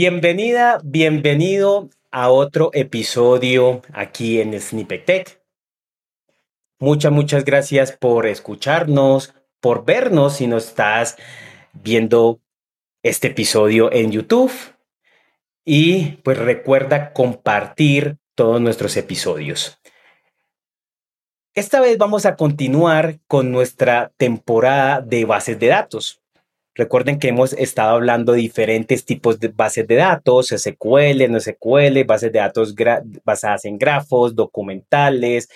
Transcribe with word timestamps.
Bienvenida, 0.00 0.80
bienvenido 0.84 1.90
a 2.12 2.30
otro 2.30 2.70
episodio 2.72 3.82
aquí 3.92 4.40
en 4.40 4.60
Snippet 4.60 5.04
Tech. 5.04 5.42
Muchas, 6.78 7.10
muchas 7.10 7.44
gracias 7.44 7.90
por 7.90 8.26
escucharnos, 8.26 9.34
por 9.58 9.84
vernos 9.84 10.36
si 10.36 10.46
no 10.46 10.58
estás 10.58 11.16
viendo 11.72 12.40
este 13.02 13.26
episodio 13.26 13.92
en 13.92 14.12
YouTube. 14.12 14.52
Y 15.64 16.18
pues 16.22 16.38
recuerda 16.38 17.12
compartir 17.12 18.18
todos 18.36 18.60
nuestros 18.60 18.96
episodios. 18.96 19.80
Esta 21.54 21.80
vez 21.80 21.98
vamos 21.98 22.24
a 22.24 22.36
continuar 22.36 23.18
con 23.26 23.50
nuestra 23.50 24.12
temporada 24.16 25.00
de 25.00 25.24
bases 25.24 25.58
de 25.58 25.66
datos. 25.66 26.17
Recuerden 26.78 27.18
que 27.18 27.26
hemos 27.26 27.54
estado 27.54 27.90
hablando 27.90 28.32
de 28.32 28.38
diferentes 28.38 29.04
tipos 29.04 29.40
de 29.40 29.48
bases 29.48 29.84
de 29.88 29.96
datos, 29.96 30.54
SQL, 30.56 31.28
no 31.28 31.40
SQL, 31.40 32.04
bases 32.06 32.30
de 32.32 32.38
datos 32.38 32.72
basadas 33.24 33.64
en 33.64 33.78
grafos, 33.78 34.36
documentales, 34.36 35.48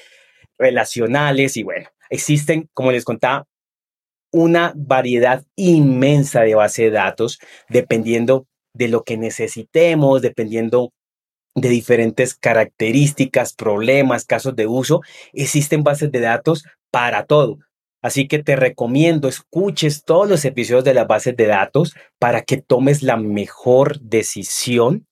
relacionales 0.58 1.56
y 1.56 1.62
bueno, 1.62 1.88
existen, 2.10 2.68
como 2.74 2.90
les 2.90 3.04
contaba, 3.04 3.46
una 4.32 4.72
variedad 4.74 5.44
inmensa 5.54 6.40
de 6.40 6.56
bases 6.56 6.86
de 6.86 6.90
datos 6.90 7.38
dependiendo 7.68 8.48
de 8.74 8.88
lo 8.88 9.04
que 9.04 9.16
necesitemos, 9.16 10.22
dependiendo 10.22 10.92
de 11.54 11.68
diferentes 11.68 12.34
características, 12.34 13.52
problemas, 13.52 14.24
casos 14.24 14.56
de 14.56 14.66
uso. 14.66 15.02
Existen 15.32 15.84
bases 15.84 16.10
de 16.10 16.18
datos 16.18 16.64
para 16.90 17.26
todo. 17.26 17.58
Así 18.02 18.26
que 18.26 18.42
te 18.42 18.56
recomiendo 18.56 19.28
escuches 19.28 20.04
todos 20.04 20.28
los 20.28 20.44
episodios 20.44 20.84
de 20.84 20.94
las 20.94 21.06
bases 21.06 21.36
de 21.36 21.46
datos 21.46 21.94
para 22.18 22.42
que 22.42 22.56
tomes 22.56 23.02
la 23.02 23.16
mejor 23.16 24.00
decisión 24.00 25.06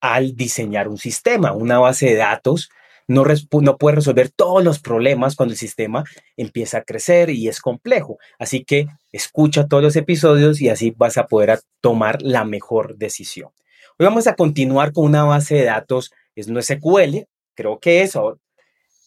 al 0.00 0.34
diseñar 0.34 0.88
un 0.88 0.98
sistema. 0.98 1.52
Una 1.52 1.78
base 1.78 2.06
de 2.06 2.16
datos 2.16 2.70
no, 3.06 3.24
no 3.60 3.76
puede 3.76 3.96
resolver 3.96 4.30
todos 4.30 4.64
los 4.64 4.80
problemas 4.80 5.36
cuando 5.36 5.52
el 5.52 5.58
sistema 5.58 6.04
empieza 6.36 6.78
a 6.78 6.82
crecer 6.82 7.30
y 7.30 7.48
es 7.48 7.60
complejo. 7.60 8.18
Así 8.38 8.64
que 8.64 8.86
escucha 9.12 9.68
todos 9.68 9.82
los 9.82 9.96
episodios 9.96 10.60
y 10.60 10.70
así 10.70 10.94
vas 10.96 11.18
a 11.18 11.26
poder 11.26 11.60
tomar 11.80 12.22
la 12.22 12.44
mejor 12.44 12.96
decisión. 12.96 13.50
Hoy 13.98 14.06
vamos 14.06 14.26
a 14.26 14.34
continuar 14.34 14.92
con 14.92 15.04
una 15.04 15.24
base 15.24 15.56
de 15.56 15.64
datos, 15.64 16.12
es 16.34 16.48
no 16.48 16.62
SQL, 16.62 17.26
creo 17.54 17.78
que 17.78 18.02
es, 18.02 18.16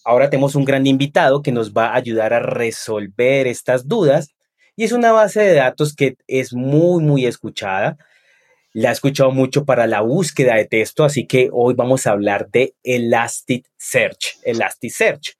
Ahora 0.05 0.29
tenemos 0.29 0.53
un 0.53 0.65
gran 0.65 0.85
invitado 0.85 1.41
que 1.41 1.51
nos 1.51 1.73
va 1.73 1.87
a 1.87 1.95
ayudar 1.95 2.31
a 2.31 2.39
resolver 2.39 3.47
estas 3.47 3.87
dudas 3.87 4.29
y 4.75 4.83
es 4.83 4.91
una 4.91 5.11
base 5.11 5.41
de 5.41 5.55
datos 5.55 5.95
que 5.95 6.15
es 6.27 6.53
muy, 6.53 7.03
muy 7.03 7.25
escuchada. 7.25 7.97
La 8.71 8.89
he 8.89 8.93
escuchado 8.93 9.31
mucho 9.31 9.65
para 9.65 9.87
la 9.87 10.01
búsqueda 10.01 10.55
de 10.55 10.65
texto, 10.65 11.05
así 11.05 11.25
que 11.25 11.49
hoy 11.51 11.73
vamos 11.73 12.05
a 12.05 12.11
hablar 12.11 12.49
de 12.51 12.75
Elasticsearch, 12.83 14.37
Elasticsearch. 14.43 15.37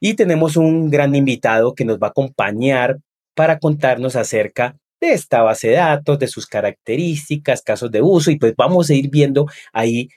Y 0.00 0.14
tenemos 0.14 0.56
un 0.56 0.88
gran 0.88 1.14
invitado 1.14 1.74
que 1.74 1.84
nos 1.84 1.98
va 1.98 2.06
a 2.06 2.10
acompañar 2.10 2.96
para 3.34 3.58
contarnos 3.58 4.16
acerca 4.16 4.76
de 4.98 5.12
esta 5.12 5.42
base 5.42 5.68
de 5.68 5.74
datos, 5.74 6.18
de 6.18 6.28
sus 6.28 6.46
características, 6.46 7.60
casos 7.60 7.90
de 7.90 8.00
uso, 8.00 8.30
y 8.30 8.38
pues 8.38 8.54
vamos 8.56 8.88
a 8.88 8.94
ir 8.94 9.10
viendo 9.10 9.46
ahí 9.74 10.08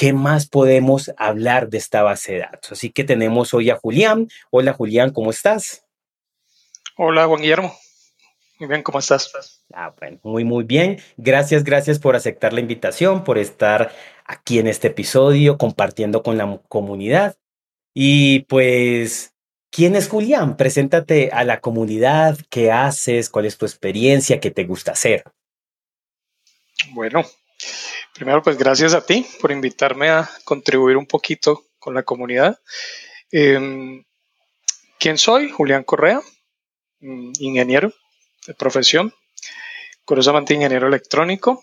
¿qué 0.00 0.14
más 0.14 0.48
podemos 0.48 1.12
hablar 1.18 1.68
de 1.68 1.76
esta 1.76 2.02
base 2.02 2.32
de 2.32 2.38
datos? 2.38 2.72
Así 2.72 2.88
que 2.88 3.04
tenemos 3.04 3.52
hoy 3.52 3.68
a 3.68 3.76
Julián. 3.76 4.28
Hola 4.50 4.72
Julián, 4.72 5.10
¿cómo 5.12 5.28
estás? 5.28 5.84
Hola 6.96 7.26
Juan 7.26 7.42
Guillermo. 7.42 7.76
Muy 8.58 8.68
bien, 8.70 8.82
¿cómo 8.82 8.98
estás? 8.98 9.30
Ah, 9.74 9.94
bueno, 10.00 10.18
muy, 10.22 10.42
muy 10.42 10.64
bien. 10.64 11.02
Gracias, 11.18 11.64
gracias 11.64 11.98
por 11.98 12.16
aceptar 12.16 12.54
la 12.54 12.60
invitación, 12.60 13.24
por 13.24 13.36
estar 13.36 13.92
aquí 14.24 14.58
en 14.58 14.68
este 14.68 14.88
episodio 14.88 15.58
compartiendo 15.58 16.22
con 16.22 16.38
la 16.38 16.62
comunidad. 16.68 17.36
Y 17.92 18.40
pues, 18.44 19.34
¿quién 19.70 19.96
es 19.96 20.08
Julián? 20.08 20.56
Preséntate 20.56 21.28
a 21.30 21.44
la 21.44 21.60
comunidad, 21.60 22.38
qué 22.48 22.72
haces, 22.72 23.28
cuál 23.28 23.44
es 23.44 23.58
tu 23.58 23.66
experiencia, 23.66 24.40
qué 24.40 24.50
te 24.50 24.64
gusta 24.64 24.92
hacer. 24.92 25.24
Bueno, 26.94 27.22
Primero, 28.14 28.42
pues 28.42 28.58
gracias 28.58 28.92
a 28.92 29.04
ti 29.04 29.26
por 29.40 29.52
invitarme 29.52 30.10
a 30.10 30.28
contribuir 30.44 30.96
un 30.96 31.06
poquito 31.06 31.66
con 31.78 31.94
la 31.94 32.02
comunidad. 32.02 32.60
Em, 33.30 34.04
¿Quién 34.98 35.16
soy? 35.16 35.50
Julián 35.50 35.84
Correa, 35.84 36.20
mm, 37.00 37.32
ingeniero 37.38 37.92
de 38.46 38.54
profesión, 38.54 39.14
curiosamente 40.04 40.54
ingeniero 40.54 40.88
electrónico, 40.88 41.62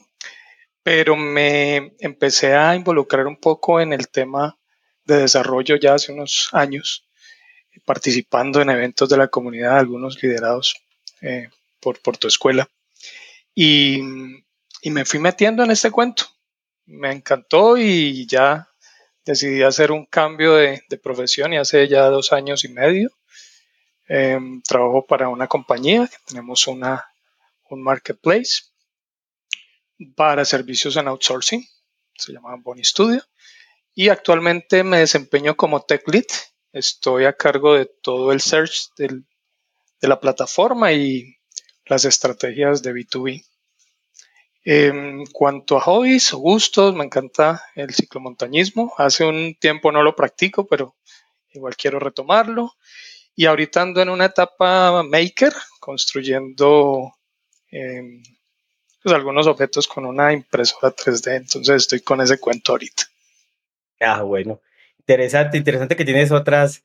pero 0.81 1.15
me 1.15 1.93
empecé 1.99 2.55
a 2.55 2.75
involucrar 2.75 3.27
un 3.27 3.37
poco 3.39 3.79
en 3.81 3.93
el 3.93 4.09
tema 4.09 4.57
de 5.03 5.17
desarrollo 5.17 5.75
ya 5.75 5.95
hace 5.95 6.13
unos 6.13 6.49
años, 6.53 7.07
participando 7.85 8.61
en 8.61 8.69
eventos 8.69 9.09
de 9.09 9.17
la 9.17 9.27
comunidad, 9.27 9.77
algunos 9.77 10.21
liderados 10.23 10.75
eh, 11.21 11.49
por, 11.79 11.99
tu 12.17 12.27
escuela. 12.27 12.69
Y 13.53 14.01
me 14.83 15.05
fui 15.05 15.19
metiendo 15.19 15.63
en 15.63 15.71
este 15.71 15.91
cuento 15.91 16.36
me 16.87 17.11
encantó 17.11 17.77
y 17.77 18.25
ya 18.27 18.67
decidí 19.25 19.61
hacer 19.61 19.91
un 19.91 20.05
cambio 20.05 20.55
de, 20.55 20.81
profesión 21.03 21.53
y 21.53 21.57
hace 21.57 21.87
ya 21.87 22.05
dos 22.05 22.33
años 22.33 22.63
y 22.63 22.69
medio. 22.69 23.11
Em, 24.07 24.61
trabajo 24.61 25.05
para 25.05 25.27
una 25.27 25.47
compañía, 25.47 26.09
tenemos 26.25 26.65
una, 26.67 27.05
un 27.69 27.83
marketplace 27.83 28.63
para 30.15 30.45
servicios 30.45 30.95
en 30.95 31.07
outsourcing, 31.07 31.67
se 32.15 32.31
llama 32.31 32.55
Boni 32.57 32.83
Studio, 32.83 33.21
y 33.93 34.09
actualmente 34.09 34.83
me 34.83 34.99
desempeño 34.99 35.57
como 35.57 35.81
tech 35.81 36.07
lead. 36.07 36.25
Estoy 36.71 37.25
a 37.25 37.33
cargo 37.33 37.73
de 37.73 37.85
todo 37.85 38.31
el 38.31 38.39
search 38.39 38.93
de 38.95 39.23
la 40.01 40.19
plataforma 40.19 40.93
y 40.93 41.35
las 41.85 42.05
estrategias 42.05 42.81
de 42.81 42.93
B2B. 42.93 43.45
En 44.69 45.25
cuanto 45.27 45.77
a 45.77 45.79
hobbies 45.79 46.33
o 46.33 46.39
gustos, 46.39 46.93
me 46.93 47.05
encanta 47.05 47.63
el 47.73 47.95
ciclomontañismo. 47.95 48.93
Hace 48.97 49.23
un 49.23 49.55
tiempo 49.55 49.93
no 49.93 50.03
lo 50.03 50.13
practico, 50.13 50.67
pero 50.67 50.97
igual 51.53 51.77
quiero 51.77 51.99
retomarlo. 51.99 52.73
Y 53.33 53.45
ahorita 53.45 53.83
ando 53.83 54.01
en 54.01 54.09
una 54.09 54.25
etapa 54.25 55.03
maker, 55.03 55.53
construyendo 55.79 57.13
em, 57.71 58.21
pues, 59.01 59.15
algunos 59.15 59.47
objetos 59.47 59.87
con 59.87 60.05
una 60.05 60.33
impresora 60.33 60.93
3D. 60.93 61.37
Entonces 61.37 61.83
estoy 61.83 62.01
con 62.01 62.19
ese 62.19 62.37
cuento 62.37 62.73
ahorita. 62.73 63.03
Ah, 64.01 64.23
bueno. 64.23 64.59
Interesante, 64.99 65.57
interesante 65.57 65.95
que 65.95 66.03
tienes 66.03 66.33
otras 66.33 66.83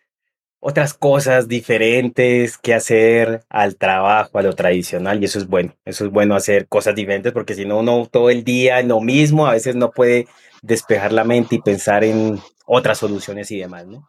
otras 0.64 0.94
cosas 0.94 1.48
diferentes 1.48 2.56
que 2.56 2.72
hacer 2.72 3.42
al 3.48 3.74
trabajo, 3.74 4.38
a 4.38 4.42
lo 4.42 4.54
tradicional, 4.54 5.20
y 5.20 5.24
eso 5.24 5.40
es 5.40 5.48
bueno, 5.48 5.74
eso 5.84 6.04
es 6.04 6.12
bueno 6.12 6.36
hacer 6.36 6.68
cosas 6.68 6.94
diferentes, 6.94 7.32
porque 7.32 7.56
si 7.56 7.64
no, 7.64 7.80
uno 7.80 8.08
todo 8.08 8.30
el 8.30 8.44
día 8.44 8.78
en 8.78 8.86
lo 8.86 9.00
mismo, 9.00 9.48
a 9.48 9.54
veces 9.54 9.74
no 9.74 9.90
puede 9.90 10.28
despejar 10.62 11.12
la 11.12 11.24
mente 11.24 11.56
y 11.56 11.60
pensar 11.60 12.04
en 12.04 12.38
otras 12.64 12.98
soluciones 12.98 13.50
y 13.50 13.58
demás, 13.58 13.88
¿no? 13.88 14.08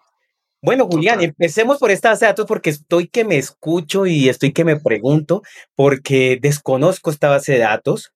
Bueno, 0.61 0.85
Julián, 0.85 1.23
empecemos 1.23 1.79
por 1.79 1.89
esta 1.89 2.09
base 2.09 2.25
de 2.25 2.29
datos 2.29 2.45
porque 2.45 2.69
estoy 2.69 3.07
que 3.07 3.25
me 3.25 3.39
escucho 3.39 4.05
y 4.05 4.29
estoy 4.29 4.53
que 4.53 4.63
me 4.63 4.79
pregunto, 4.79 5.41
porque 5.75 6.37
desconozco 6.39 7.09
esta 7.09 7.29
base 7.29 7.53
de 7.53 7.59
datos, 7.59 8.13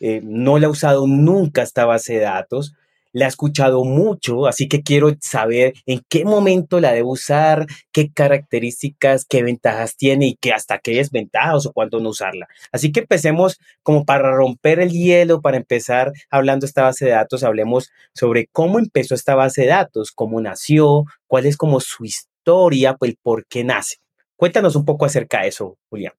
eh, 0.00 0.22
no 0.24 0.58
la 0.58 0.66
he 0.66 0.70
usado 0.70 1.06
nunca 1.06 1.60
esta 1.60 1.84
base 1.84 2.14
de 2.14 2.20
datos, 2.20 2.72
la 3.16 3.24
he 3.24 3.28
escuchado 3.28 3.82
mucho, 3.82 4.46
así 4.46 4.68
que 4.68 4.82
quiero 4.82 5.10
saber 5.22 5.72
en 5.86 6.02
qué 6.10 6.26
momento 6.26 6.80
la 6.80 6.92
debo 6.92 7.12
usar, 7.12 7.66
qué 7.90 8.12
características, 8.12 9.24
qué 9.24 9.42
ventajas 9.42 9.96
tiene 9.96 10.26
y 10.26 10.36
qué 10.36 10.52
hasta 10.52 10.80
qué 10.80 10.96
desventajas 10.96 11.64
o 11.64 11.72
cuándo 11.72 11.98
no 11.98 12.10
usarla. 12.10 12.46
Así 12.72 12.92
que 12.92 13.00
empecemos 13.00 13.58
como 13.82 14.04
para 14.04 14.30
romper 14.32 14.80
el 14.80 14.90
hielo, 14.90 15.40
para 15.40 15.56
empezar 15.56 16.12
hablando 16.28 16.66
esta 16.66 16.82
base 16.82 17.06
de 17.06 17.12
datos, 17.12 17.42
hablemos 17.42 17.90
sobre 18.12 18.48
cómo 18.48 18.78
empezó 18.78 19.14
esta 19.14 19.34
base 19.34 19.62
de 19.62 19.68
datos, 19.68 20.12
cómo 20.12 20.38
nació, 20.42 21.04
cuál 21.26 21.46
es 21.46 21.56
como 21.56 21.80
su 21.80 22.04
historia, 22.04 22.96
pues 22.98 23.14
por 23.22 23.46
qué 23.46 23.64
nace. 23.64 23.96
Cuéntanos 24.36 24.76
un 24.76 24.84
poco 24.84 25.06
acerca 25.06 25.40
de 25.40 25.48
eso, 25.48 25.78
Julián. 25.88 26.12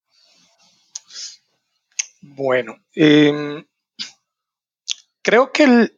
Bueno, 2.22 2.76
em, 2.96 3.64
creo 5.22 5.52
que 5.52 5.64
el, 5.64 5.98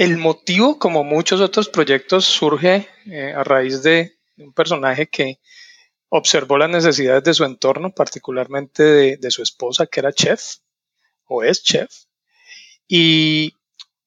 el 0.00 0.16
motivo, 0.16 0.78
como 0.78 1.04
muchos 1.04 1.42
otros 1.42 1.68
proyectos, 1.68 2.24
surge 2.24 2.88
eh, 3.04 3.34
a 3.36 3.44
raíz 3.44 3.82
de 3.82 4.16
un 4.38 4.54
personaje 4.54 5.10
que 5.10 5.40
observó 6.08 6.56
las 6.56 6.70
necesidades 6.70 7.22
de 7.22 7.34
su 7.34 7.44
entorno, 7.44 7.94
particularmente 7.94 9.18
de, 9.18 9.30
su 9.30 9.42
esposa, 9.42 9.86
que 9.86 10.00
era 10.00 10.14
chef 10.14 10.42
o 11.26 11.44
es 11.44 11.62
chef, 11.62 11.90
y, 12.88 13.54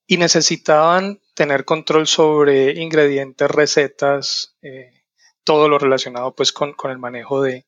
necesitaban 0.07 1.21
tener 1.35 1.63
control 1.63 2.07
sobre 2.07 2.71
ingredientes, 2.81 3.49
recetas, 3.49 4.57
eh, 4.63 5.03
todo 5.43 5.69
lo 5.69 5.77
relacionado 5.77 6.33
pues 6.35 6.51
con, 6.51 6.75
el 6.85 6.97
manejo 6.97 7.43
de, 7.43 7.67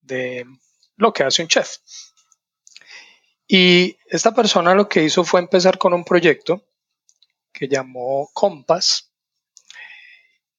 de, 0.00 0.46
lo 0.96 1.12
que 1.12 1.24
hace 1.24 1.42
un 1.42 1.48
chef. 1.48 1.76
Y 3.46 3.98
esta 4.06 4.34
persona 4.34 4.74
lo 4.74 4.88
que 4.88 5.02
hizo 5.02 5.22
fue 5.22 5.40
empezar 5.40 5.76
con 5.76 5.92
un 5.92 6.04
proyecto 6.04 6.64
que 7.52 7.68
llamó 7.68 8.30
Compass, 8.32 9.12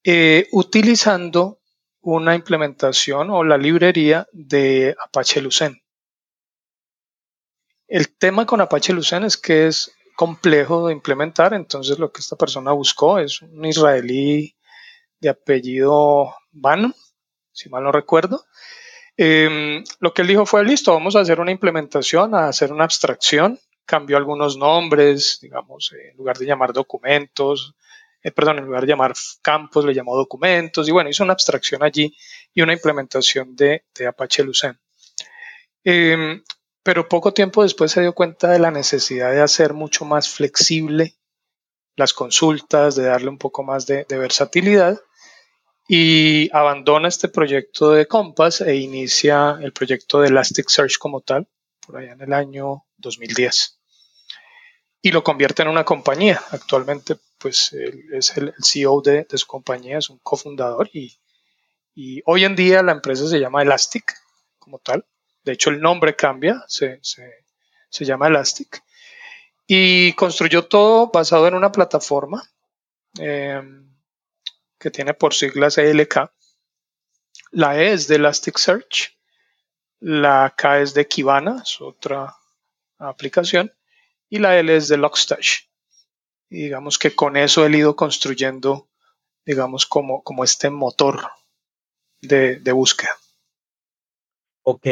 eh, 0.04 0.48
utilizando 0.52 1.60
una 2.02 2.36
implementación 2.36 3.30
o 3.30 3.44
la 3.44 3.58
librería 3.58 4.28
de 4.34 4.96
Apache 5.00 5.42
Lucene. 5.42 5.84
El 7.88 8.16
tema 8.18 8.46
con 8.46 8.60
Apache 8.60 8.94
Lucene 8.94 9.28
es 9.28 9.38
que 9.38 9.68
es 9.68 9.94
complejo 10.16 10.88
de 10.88 10.94
implementar, 10.94 11.54
entonces 11.54 12.00
lo 12.00 12.12
que 12.12 12.22
esta 12.22 12.36
persona 12.36 12.72
buscó 12.72 13.20
es 13.20 13.42
un 13.42 13.66
israelí 13.66 14.56
de 15.20 15.30
apellido 15.30 16.36
Van, 16.52 16.94
si 17.52 17.70
mal 17.70 17.84
no 17.84 17.92
recuerdo. 17.92 18.46
Em, 19.16 19.84
lo 20.00 20.14
que 20.14 20.24
él 20.24 20.28
dijo 20.28 20.46
fue, 20.46 20.64
listo, 20.64 20.92
vamos 20.94 21.16
a 21.16 21.22
hacer 21.22 21.40
una 21.40 21.52
implementación, 21.52 22.36
a 22.36 22.48
hacer 22.48 22.72
una 22.72 22.84
abstracción, 22.84 23.60
cambió 23.86 24.18
algunos 24.18 24.58
nombres, 24.58 25.40
digamos, 25.42 25.94
en 25.94 26.16
lugar 26.18 26.38
de 26.38 26.46
llamar 26.46 26.74
documentos, 26.74 27.76
eh, 28.24 28.32
perdón, 28.32 28.60
en 28.60 28.66
lugar 28.66 28.82
de 28.82 28.88
llamar 28.88 29.14
campos, 29.42 29.86
le 29.86 29.94
llamó 29.94 30.16
documentos, 30.16 30.88
y 30.88 30.92
bueno, 30.92 31.10
hizo 31.10 31.24
una 31.24 31.34
abstracción 31.34 31.84
allí 31.84 32.16
y 32.54 32.62
una 32.62 32.74
implementación 32.74 33.56
de, 33.56 33.84
Apache 34.08 34.44
Lucene. 34.44 34.80
Em, 35.84 36.42
pero 36.84 37.10
poco 37.10 37.34
tiempo 37.34 37.64
después 37.64 37.92
se 37.92 38.02
dio 38.02 38.14
cuenta 38.14 38.50
de 38.50 38.60
la 38.60 38.72
necesidad 38.72 39.32
de 39.32 39.42
hacer 39.42 39.74
mucho 39.74 40.06
más 40.06 40.30
flexible 40.30 41.18
las 41.96 42.14
consultas, 42.14 42.96
de 42.96 43.04
darle 43.04 43.30
un 43.30 43.38
poco 43.38 43.64
más 43.64 43.86
de, 43.86 44.06
versatilidad 44.10 45.00
y 45.88 46.50
abandona 46.56 47.10
este 47.10 47.28
proyecto 47.28 47.92
de 47.92 48.08
Compass 48.08 48.62
e 48.62 48.76
inicia 48.76 49.60
el 49.62 49.74
proyecto 49.74 50.22
de 50.22 50.30
Elasticsearch 50.30 50.98
como 50.98 51.22
tal, 51.22 51.48
por 51.86 51.98
allá 51.98 52.14
en 52.14 52.22
el 52.22 52.34
año 52.34 52.86
2010. 52.98 53.80
Y 55.02 55.12
lo 55.12 55.24
convierte 55.24 55.62
en 55.62 55.68
una 55.68 55.84
compañía. 55.84 56.42
Actualmente, 56.52 57.18
pues, 57.38 57.74
es 57.74 58.38
el, 58.38 58.54
CEO 58.64 59.02
de, 59.02 59.28
su 59.34 59.48
compañía, 59.48 59.98
es 59.98 60.10
un 60.10 60.20
cofundador 60.20 60.90
y, 60.94 61.20
y 61.94 62.22
hoy 62.26 62.46
en 62.46 62.56
día 62.56 62.82
la 62.82 62.94
empresa 62.94 63.28
se 63.28 63.40
llama 63.40 63.62
Elastic 63.62 64.16
como 64.60 64.80
tal. 64.80 65.06
De 65.44 65.52
hecho, 65.52 65.70
el 65.70 65.82
nombre 65.82 66.16
cambia, 66.16 66.64
se, 66.68 67.02
llama 67.92 68.28
Elastic. 68.28 68.82
Y 69.68 70.14
construyó 70.14 70.68
todo 70.68 71.12
basado 71.12 71.48
en 71.48 71.54
una 71.54 71.72
plataforma 71.72 72.50
em, 73.18 73.94
que 74.80 74.90
tiene 74.90 75.14
por 75.14 75.34
siglas 75.34 75.78
ELK. 75.78 76.32
La 77.52 77.78
E 77.78 77.94
es 77.94 78.08
de 78.08 78.16
Elasticsearch, 78.16 79.18
la 80.04 80.54
K 80.56 80.82
es 80.82 80.94
de 80.94 81.08
Kibana, 81.08 81.62
es 81.64 81.80
otra 81.80 82.36
aplicación, 83.00 83.72
y 84.30 84.40
la 84.40 84.60
L 84.60 84.76
es 84.76 84.90
de 84.90 84.98
Logstash. 84.98 85.62
Y 86.50 86.64
digamos 86.64 87.00
que 87.00 87.16
con 87.16 87.38
eso 87.38 87.66
he 87.66 87.78
ido 87.78 87.96
construyendo, 87.96 88.90
digamos, 89.46 89.86
como, 89.86 90.22
como 90.22 90.44
este 90.44 90.70
motor 90.70 91.22
de, 92.22 92.58
de 92.58 92.72
búsqueda. 92.74 93.12
Ok. 94.64 94.88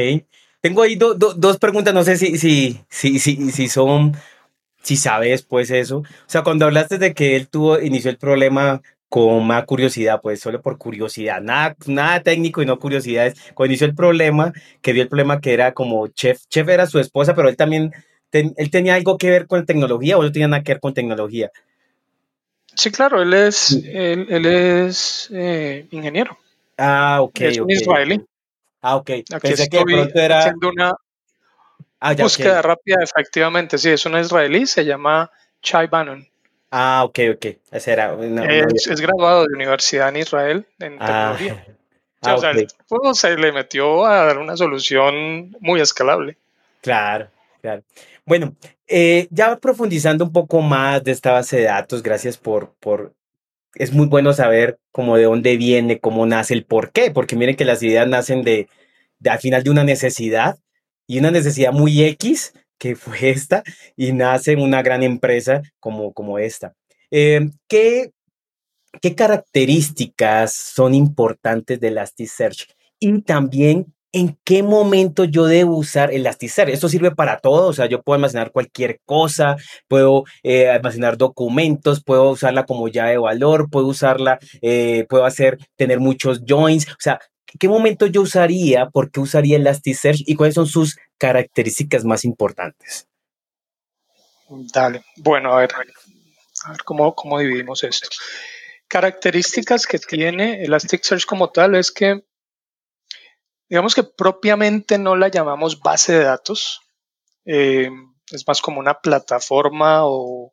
Tengo 0.62 0.82
ahí 0.82 0.96
dos 0.96 1.58
preguntas, 1.58 1.94
no 1.94 2.04
sé 2.04 2.18
si, 2.18 2.38
si, 2.38 2.80
si, 2.90 3.20
si, 3.20 3.52
si 3.52 3.68
son, 3.68 4.16
si 4.82 4.96
sabes 4.96 5.44
pues 5.44 5.72
eso. 5.72 5.98
O 5.98 6.06
sea, 6.28 6.44
cuando 6.44 6.66
hablaste 6.66 6.98
de 6.98 7.14
que 7.14 7.36
él 7.36 7.50
tuvo, 7.50 7.82
inició 7.82 8.12
el 8.12 8.18
problema 8.18 8.82
con 9.12 9.46
más 9.46 9.66
curiosidad, 9.66 10.22
pues 10.22 10.40
solo 10.40 10.62
por 10.62 10.78
curiosidad, 10.78 11.42
nada, 11.42 11.76
nada 11.86 12.22
técnico 12.22 12.62
y 12.62 12.66
no 12.66 12.80
curiosidades. 12.80 13.36
Cuando 13.54 13.72
inició 13.72 13.86
el 13.86 13.94
problema, 13.94 14.54
que 14.82 14.94
vio 14.94 15.04
el 15.04 15.10
problema 15.10 15.42
que 15.42 15.52
era 15.52 15.74
como 15.74 16.08
chef, 16.08 16.40
chef 16.48 16.70
era 16.70 16.88
su 16.88 16.98
esposa, 16.98 17.36
pero 17.36 17.50
él 17.50 17.58
también, 17.58 17.92
él 18.32 18.72
tenía 18.72 18.96
algo 18.96 19.18
que 19.18 19.30
ver 19.30 19.48
con 19.48 19.66
tecnología 19.66 20.18
o 20.18 20.24
no 20.24 20.32
tenía 20.32 20.48
nada 20.48 20.64
que 20.64 20.72
ver 20.72 20.80
con 20.80 20.94
tecnología. 20.94 21.52
Sí, 22.74 22.90
claro, 22.90 23.22
él 23.22 23.34
es, 23.34 23.74
él, 23.84 24.46
es 24.46 25.30
eh, 25.34 25.88
ingeniero. 25.92 26.38
Ah, 26.78 27.18
ok. 27.20 27.42
Es 27.42 27.60
un 27.60 27.70
israelí. 27.70 28.26
Ah, 28.82 28.96
ok. 28.96 29.10
Aquí 29.10 29.26
Pensé 29.42 29.68
que 29.68 29.82
pronto 29.82 30.20
era... 30.22 30.40
haciendo 30.40 30.70
una 30.70 30.94
ah, 32.00 32.14
búsqueda 32.14 32.62
rápida, 32.62 33.04
efectivamente. 33.04 33.78
Sí, 33.78 33.90
es 33.90 34.06
un 34.06 34.18
israelí, 34.18 34.66
se 34.68 34.86
llama 34.86 35.30
Chai 35.62 35.88
Bannon. 35.88 36.31
Ah, 36.72 37.04
ok, 37.04 37.20
ok. 37.36 37.46
Ese 37.72 37.92
era 37.92 38.16
es, 38.16 39.02
graduado 39.02 39.46
de 39.46 39.54
universidad 39.54 40.10
en 40.10 40.18
Israel 40.18 40.66
en 40.80 40.98
ah. 41.00 41.36
tecnología. 41.38 41.66
Ah, 42.24 42.36
o 42.36 42.38
sea, 42.38 42.52
el 42.52 42.68
juego 42.88 43.16
se 43.16 43.36
le 43.36 43.52
metió 43.52 44.06
a 44.06 44.26
dar 44.26 44.38
una 44.38 44.56
solución 44.56 45.58
muy 45.60 45.82
escalable. 45.82 46.38
Claro, 46.82 47.28
claro. 47.64 47.82
Bueno, 48.28 48.56
eh, 48.88 49.28
ya 49.32 49.58
profundizando 49.58 50.26
un 50.26 50.32
poco 50.32 50.62
más 50.62 51.04
de 51.04 51.14
esta 51.14 51.32
base 51.32 51.58
de 51.58 51.64
datos, 51.64 52.04
gracias 52.04 52.38
por, 52.38 52.76
por 52.80 53.14
es 53.76 53.94
muy 53.94 54.08
bueno 54.08 54.34
saber 54.34 54.80
cómo 54.92 55.18
de 55.18 55.24
dónde 55.24 55.58
viene, 55.58 56.00
cómo 56.00 56.26
nace, 56.26 56.54
el 56.54 56.66
por 56.66 56.92
qué, 56.92 57.12
porque 57.12 57.36
miren 57.36 57.56
que 57.56 57.66
las 57.66 57.82
ideas 57.82 58.08
nacen 58.08 58.44
de, 58.44 58.68
al 59.28 59.40
final 59.40 59.64
de 59.64 59.70
una 59.70 59.84
necesidad 59.84 60.60
y 61.08 61.20
una 61.20 61.32
necesidad 61.32 61.72
muy 61.72 62.04
X 62.04 62.54
que 62.82 62.96
fue 62.96 63.30
esta 63.30 63.64
y 63.96 64.12
nace 64.12 64.56
una 64.56 64.82
gran 64.82 65.04
empresa 65.04 65.62
como, 65.80 66.12
como 66.14 66.40
esta. 66.40 66.74
Em, 67.12 67.52
¿qué, 67.70 68.12
¿Qué 69.02 69.16
características 69.16 70.54
son 70.54 70.96
importantes 70.96 71.80
de 71.80 71.90
Elasticsearch? 71.90 72.68
Y 73.00 73.22
también 73.22 73.94
en 74.14 74.38
qué 74.44 74.64
momento 74.64 75.24
yo 75.24 75.46
debo 75.46 75.78
usar 75.78 76.12
Elasticsearch. 76.12 76.72
Esto 76.74 76.90
sirve 76.90 77.12
para 77.12 77.40
todo, 77.40 77.68
o 77.68 77.74
sea, 77.74 77.86
yo 77.86 78.02
puedo 78.02 78.16
almacenar 78.16 78.52
cualquier 78.52 79.00
cosa, 79.06 79.56
puedo 79.88 80.24
eh, 80.44 80.70
almacenar 80.70 81.18
documentos, 81.18 82.04
puedo 82.04 82.32
usarla 82.32 82.66
como 82.66 82.88
llave 82.90 83.12
de 83.12 83.18
valor, 83.20 83.70
puedo 83.70 83.88
usarla, 83.88 84.40
eh, 84.62 85.06
puedo 85.08 85.24
hacer, 85.24 85.58
tener 85.78 86.00
muchos 86.00 86.42
joins, 86.48 86.88
o 86.90 87.00
sea, 87.00 87.20
¿qué 87.60 87.70
momento 87.70 88.08
yo 88.08 88.22
usaría? 88.22 88.90
¿Por 88.90 89.12
qué 89.12 89.22
usaría 89.22 89.58
Elasticsearch? 89.58 90.24
¿Y 90.26 90.36
cuáles 90.36 90.56
son 90.56 90.68
sus 90.68 90.98
características 91.22 92.04
más 92.04 92.26
importantes? 92.26 93.08
Dale, 94.50 95.06
bueno, 95.18 95.54
a 95.54 95.60
ver, 95.60 95.70
a 95.76 96.72
ver 96.72 96.84
cómo, 96.84 97.14
cómo 97.14 97.38
dividimos 97.38 97.84
esto. 97.84 98.10
Características 98.88 99.86
que 99.86 100.00
tiene 100.00 100.64
Elasticsearch 100.64 101.26
como 101.28 101.52
tal 101.52 101.76
es 101.76 101.92
que 101.92 102.24
digamos 103.70 103.94
que 103.94 104.02
propiamente 104.02 104.98
no 104.98 105.16
la 105.16 105.28
llamamos 105.28 105.80
base 105.80 106.14
de 106.14 106.24
datos, 106.24 106.82
eh, 107.46 107.92
es 108.32 108.48
más 108.48 108.60
como 108.60 108.80
una 108.80 109.00
plataforma 109.00 110.02
o 110.06 110.52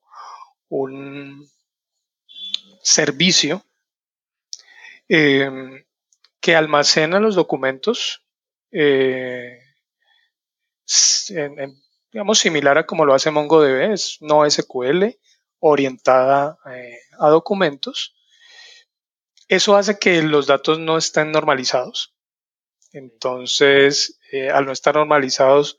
un 0.69 1.49
servicio 2.83 3.65
eh, 5.09 5.51
que 6.41 6.55
almacena 6.55 7.21
los 7.21 7.37
documentos, 7.37 8.23
eh, 8.71 9.68
digamos 12.13 12.39
similar 12.39 12.79
a 12.79 12.87
como 12.87 13.05
lo 13.05 13.15
hace 13.15 13.31
MongoDB, 13.31 13.93
es 13.93 14.19
no 14.21 14.49
SQL, 14.49 15.19
orientada 15.61 16.59
a 17.19 17.29
documentos. 17.29 18.15
Eso 19.49 19.77
hace 19.77 19.99
que 19.99 20.23
los 20.23 20.47
datos 20.47 20.79
no 20.79 20.99
estén 20.99 21.33
normalizados. 21.33 22.15
Entonces, 22.93 24.19
eh, 24.33 24.51
al 24.51 24.67
no 24.67 24.73
estar 24.73 24.95
normalizados, 24.95 25.79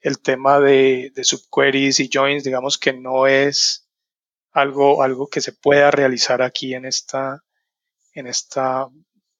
el 0.00 0.20
tema 0.20 0.60
de, 0.60 1.12
subqueries 1.22 2.00
y 2.00 2.10
joins, 2.12 2.44
digamos 2.44 2.78
que 2.78 2.92
no 2.92 3.26
es 3.26 3.88
algo, 4.52 5.02
algo 5.02 5.28
que 5.28 5.40
se 5.40 5.52
pueda 5.52 5.90
realizar 5.90 6.42
aquí 6.42 6.74
en 6.74 6.86
esta, 6.86 7.44
en 8.14 8.26
esta, 8.26 8.88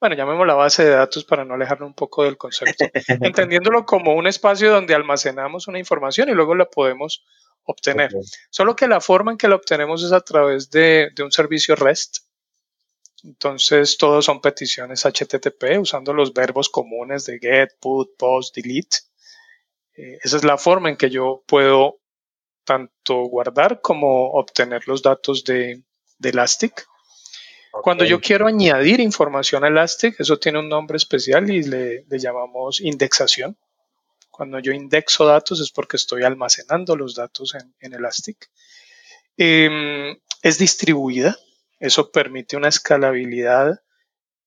bueno, 0.00 0.16
llamemos 0.16 0.46
la 0.46 0.54
base 0.54 0.84
de 0.84 0.90
datos 0.90 1.24
para 1.24 1.44
no 1.44 1.54
alejarnos 1.54 1.88
un 1.88 1.94
poco 1.94 2.24
del 2.24 2.36
concepto, 2.36 2.84
entendiéndolo 3.20 3.84
como 3.84 4.14
un 4.14 4.26
espacio 4.26 4.72
donde 4.72 4.94
almacenamos 4.94 5.68
una 5.68 5.78
información 5.78 6.28
y 6.28 6.32
luego 6.32 6.54
la 6.54 6.64
podemos 6.64 7.24
obtener. 7.64 8.10
Solo 8.50 8.74
que 8.74 8.88
la 8.88 9.00
forma 9.00 9.32
en 9.32 9.38
que 9.38 9.48
la 9.48 9.56
obtenemos 9.56 10.02
es 10.02 10.12
a 10.12 10.20
través 10.20 10.70
de, 10.70 11.10
de 11.14 11.22
un 11.22 11.30
servicio 11.30 11.76
REST, 11.76 12.18
entonces, 13.24 13.98
todos 13.98 14.24
son 14.24 14.40
peticiones 14.40 15.04
HTTP 15.04 15.78
usando 15.78 16.12
los 16.12 16.32
verbos 16.32 16.68
comunes 16.68 17.26
de 17.26 17.38
get, 17.38 17.78
put, 17.78 18.16
post, 18.16 18.54
delete. 18.56 18.98
Eh, 19.96 20.18
esa 20.22 20.36
es 20.36 20.44
la 20.44 20.56
forma 20.56 20.88
en 20.88 20.96
que 20.96 21.10
yo 21.10 21.42
puedo 21.46 22.00
tanto 22.64 23.24
guardar 23.24 23.80
como 23.80 24.30
obtener 24.32 24.86
los 24.86 25.02
datos 25.02 25.44
de, 25.44 25.82
Elastic. 26.22 26.86
Cuando 27.70 28.04
yo 28.04 28.20
quiero 28.20 28.46
añadir 28.46 29.00
información 29.00 29.64
a 29.64 29.68
Elastic, 29.68 30.18
eso 30.18 30.38
tiene 30.38 30.58
un 30.58 30.68
nombre 30.68 30.96
especial 30.96 31.50
y 31.50 31.62
le, 31.62 32.04
llamamos 32.10 32.80
indexación. 32.80 33.56
Cuando 34.30 34.58
yo 34.58 34.72
indexo 34.72 35.26
datos 35.26 35.60
es 35.60 35.70
porque 35.70 35.96
estoy 35.96 36.24
almacenando 36.24 36.96
los 36.96 37.14
datos 37.14 37.54
en, 37.54 37.94
Elastic. 37.94 38.50
Em, 39.36 40.16
es 40.42 40.58
distribuida, 40.58 41.36
eso 41.78 42.10
permite 42.10 42.56
una 42.56 42.68
escalabilidad 42.68 43.80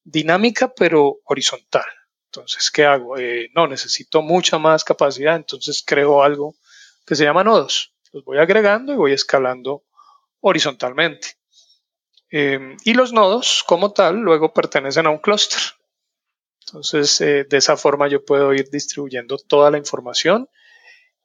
dinámica 0.04 0.74
pero 0.74 1.20
horizontal. 1.26 1.86
Entonces, 2.26 2.72
¿qué 2.72 2.84
hago? 2.86 3.18
Eh, 3.18 3.52
no, 3.56 3.68
necesito 3.68 4.22
mucha 4.22 4.58
más 4.58 4.84
capacidad, 4.84 5.36
entonces 5.36 5.84
creo 5.86 6.24
algo 6.24 6.56
que 7.06 7.16
se 7.16 7.24
llama 7.24 7.44
nodos. 7.44 7.94
Los 8.12 8.24
voy 8.26 8.40
agregando 8.40 8.94
y 8.94 8.98
voy 8.98 9.14
escalando 9.14 9.84
horizontalmente. 10.42 11.38
Em, 12.36 12.78
y 12.84 12.96
los 12.96 13.14
nodos, 13.14 13.64
como 13.68 13.94
tal, 13.94 14.16
luego 14.22 14.56
pertenecen 14.56 15.06
a 15.06 15.12
un 15.12 15.20
clúster. 15.20 15.62
Entonces, 16.66 17.22
eh, 17.22 17.46
de 17.48 17.58
esa 17.58 17.78
forma 17.78 18.08
yo 18.08 18.26
puedo 18.26 18.52
ir 18.56 18.72
distribuyendo 18.72 19.38
toda 19.38 19.70
la 19.70 19.78
información, 19.78 20.50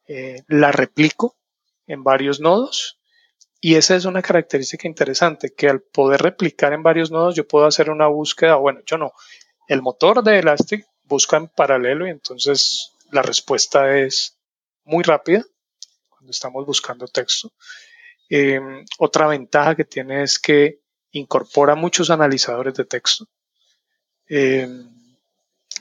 eh, 0.07 0.43
la 0.49 0.71
replico 0.71 1.35
en 1.87 2.05
varios 2.05 2.41
nodos 2.41 2.99
y 3.59 3.77
esa 3.77 3.97
es 3.97 4.05
una 4.05 4.21
característica 4.21 4.87
interesante, 4.87 5.55
que 5.55 5.71
al 5.71 5.81
poder 5.81 6.21
replicar 6.21 6.75
en 6.75 6.83
varios 6.83 7.11
nodos 7.11 7.35
yo 7.35 7.49
puedo 7.49 7.65
hacer 7.65 7.89
una 7.89 8.09
búsqueda, 8.09 8.57
bueno, 8.57 8.81
yo 8.85 8.99
no, 8.99 9.13
el 9.67 9.81
motor 9.81 10.23
de 10.23 10.41
Elastic 10.41 10.87
busca 11.05 11.39
en 11.39 11.49
paralelo 11.49 12.07
y 12.07 12.11
entonces 12.11 12.93
la 13.13 13.23
respuesta 13.23 13.97
es 13.97 14.37
muy 14.85 15.03
rápida 15.05 15.43
cuando 16.11 16.33
estamos 16.33 16.67
buscando 16.67 17.09
texto. 17.09 17.51
Em, 18.29 18.85
otra 18.99 19.27
ventaja 19.27 19.75
que 19.75 19.87
tiene 19.87 20.23
es 20.23 20.39
que 20.39 20.81
incorpora 21.13 21.75
muchos 21.75 22.11
analizadores 22.11 22.75
de 22.75 22.85
texto. 22.85 23.27
Em, 24.27 24.89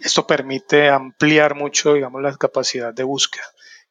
esto 0.02 0.26
permite 0.28 0.90
ampliar 0.90 1.56
mucho, 1.56 1.94
digamos, 1.94 2.22
la 2.22 2.36
capacidad 2.38 2.94
de 2.94 3.04
búsqueda 3.04 3.44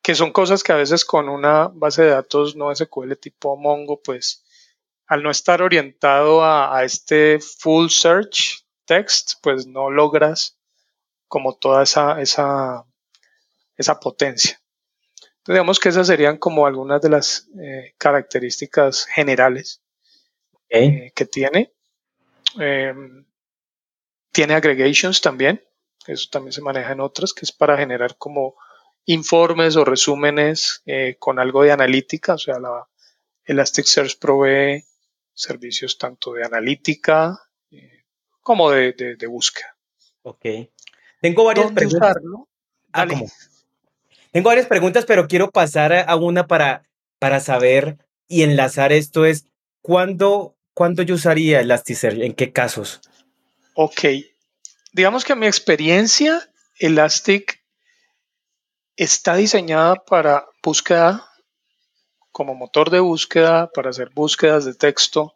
que 0.07 0.15
son 0.15 0.33
cosas 0.33 0.63
que 0.63 0.71
a 0.71 0.77
veces 0.77 1.05
con 1.05 1.29
una 1.29 1.67
base 1.67 2.03
de 2.03 2.11
datos 2.11 2.55
no 2.55 2.73
SQL 2.73 3.15
tipo 3.17 3.57
Mongo, 3.57 4.01
pues 4.01 4.45
al 5.09 5.25
no 5.25 5.33
estar 5.33 5.63
orientado 5.63 6.45
a, 6.45 6.85
este 6.85 7.41
full 7.41 7.89
search 7.89 8.65
text, 8.85 9.33
pues 9.43 9.67
no 9.67 9.91
logras 9.91 10.61
como 11.27 11.57
toda 11.57 11.83
esa, 11.83 12.21
esa, 12.21 12.85
esa 13.77 13.99
potencia. 13.99 14.61
Entonces, 15.39 15.55
digamos 15.55 15.81
que 15.81 15.89
esas 15.89 16.07
serían 16.07 16.39
como 16.39 16.69
algunas 16.69 17.03
de 17.03 17.09
las 17.09 17.49
eh, 17.61 17.95
características 17.99 19.07
generales 19.07 19.83
eh, 20.69 21.13
que 21.15 21.27
tiene. 21.27 21.73
Em, 22.59 23.25
tiene 24.33 24.55
aggregations 24.55 25.21
también, 25.21 25.63
eso 26.07 26.29
también 26.31 26.53
se 26.53 26.63
maneja 26.63 26.93
en 26.93 27.01
otras, 27.01 27.33
que 27.33 27.45
es 27.45 27.53
para 27.53 27.77
generar 27.77 28.17
como 28.17 28.55
informes 29.07 29.77
o 29.77 29.85
resúmenes 29.85 30.83
eh, 30.85 31.17
con 31.19 31.39
algo 31.39 31.63
de 31.63 31.73
analítica, 31.73 32.35
o 32.35 32.39
sea, 32.39 32.59
la 32.59 32.87
Elasticsearch 33.45 34.19
provee 34.19 34.85
servicios 35.33 35.99
tanto 35.99 36.33
de 36.33 36.45
analítica 36.45 37.39
eh, 37.71 38.05
como 38.41 38.71
de, 38.71 39.17
búsqueda. 39.29 39.77
Ok. 40.23 40.45
Tengo 41.21 41.45
varias 41.45 41.73
preguntas. 41.73 42.17
Ah, 42.93 43.07
Tengo 44.33 44.49
varias 44.49 44.67
preguntas, 44.67 45.05
pero 45.07 45.29
quiero 45.29 45.51
pasar 45.51 45.93
a 46.09 46.17
una 46.17 46.47
para, 46.47 46.89
para 47.19 47.41
saber 47.41 47.99
y 48.27 48.43
enlazar 48.43 48.93
esto 48.93 49.25
es, 49.25 49.47
¿cuándo, 49.83 50.56
¿cuándo 50.77 51.03
yo 51.03 51.15
usaría 51.15 51.61
Elasticsearch? 51.61 52.21
¿En 52.21 52.35
qué 52.35 52.53
casos? 52.53 53.01
Ok. 53.73 54.05
Digamos 54.93 55.25
que 55.25 55.35
mi 55.35 55.47
experiencia, 55.47 56.51
Elastic 56.79 57.65
está 58.95 59.37
diseñada 59.37 59.95
para 60.05 60.45
búsqueda 60.63 61.27
como 62.31 62.55
motor 62.55 62.91
de 62.91 63.01
búsqueda, 63.01 63.71
para 63.73 63.89
hacer 63.89 64.11
búsquedas 64.11 64.67
de 64.67 64.75
texto 64.75 65.35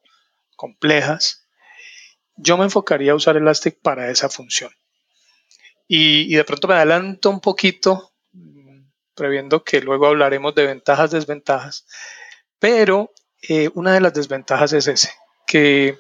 complejas. 0.57 1.47
Yo 2.37 2.59
me 2.59 2.65
enfocaría 2.65 3.13
a 3.13 3.15
usar 3.15 3.39
Elastic 3.39 3.81
para 3.81 4.11
esa 4.11 4.29
función. 4.29 4.71
Y, 5.89 6.35
de 6.35 6.45
pronto 6.45 6.69
me 6.69 6.75
adelanto 6.75 7.31
un 7.31 7.41
poquito, 7.41 8.13
previendo 9.15 9.65
que 9.65 9.81
luego 9.81 10.09
hablaremos 10.09 10.55
de 10.55 10.67
ventajas, 10.67 11.11
desventajas. 11.11 11.87
Pero 12.59 13.15
eh, 13.41 13.71
una 13.73 13.95
de 13.95 14.03
las 14.03 14.13
desventajas 14.13 14.75
es 14.75 14.87
ese, 14.87 15.11
que 15.51 15.99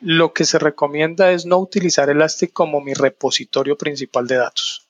lo 0.00 0.32
que 0.32 0.44
se 0.44 0.58
recomienda 0.58 1.32
es 1.32 1.44
no 1.44 1.58
utilizar 1.58 2.08
Elastic 2.08 2.52
como 2.52 2.80
mi 2.80 2.94
repositorio 2.94 3.76
principal 3.76 4.26
de 4.26 4.36
datos 4.36 4.84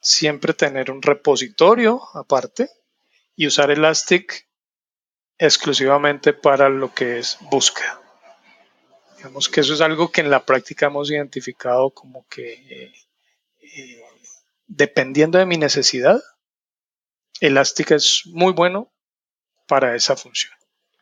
siempre 0.00 0.54
tener 0.54 0.90
un 0.90 1.02
repositorio 1.02 2.02
aparte 2.14 2.70
y 3.36 3.46
usar 3.46 3.70
Elastic 3.70 4.48
exclusivamente 5.38 6.32
para 6.32 6.68
lo 6.68 6.92
que 6.92 7.18
es 7.18 7.38
búsqueda. 7.50 8.00
Digamos 9.16 9.48
que 9.48 9.60
eso 9.60 9.74
es 9.74 9.80
algo 9.80 10.10
que 10.10 10.22
en 10.22 10.30
la 10.30 10.44
práctica 10.44 10.86
hemos 10.86 11.10
identificado 11.10 11.90
como 11.90 12.26
que 12.28 12.92
eh, 13.60 14.02
dependiendo 14.66 15.38
de 15.38 15.46
mi 15.46 15.58
necesidad, 15.58 16.22
Elastic 17.40 17.92
es 17.92 18.22
muy 18.26 18.52
bueno 18.52 18.90
para 19.66 19.94
esa 19.94 20.16
función, 20.16 20.52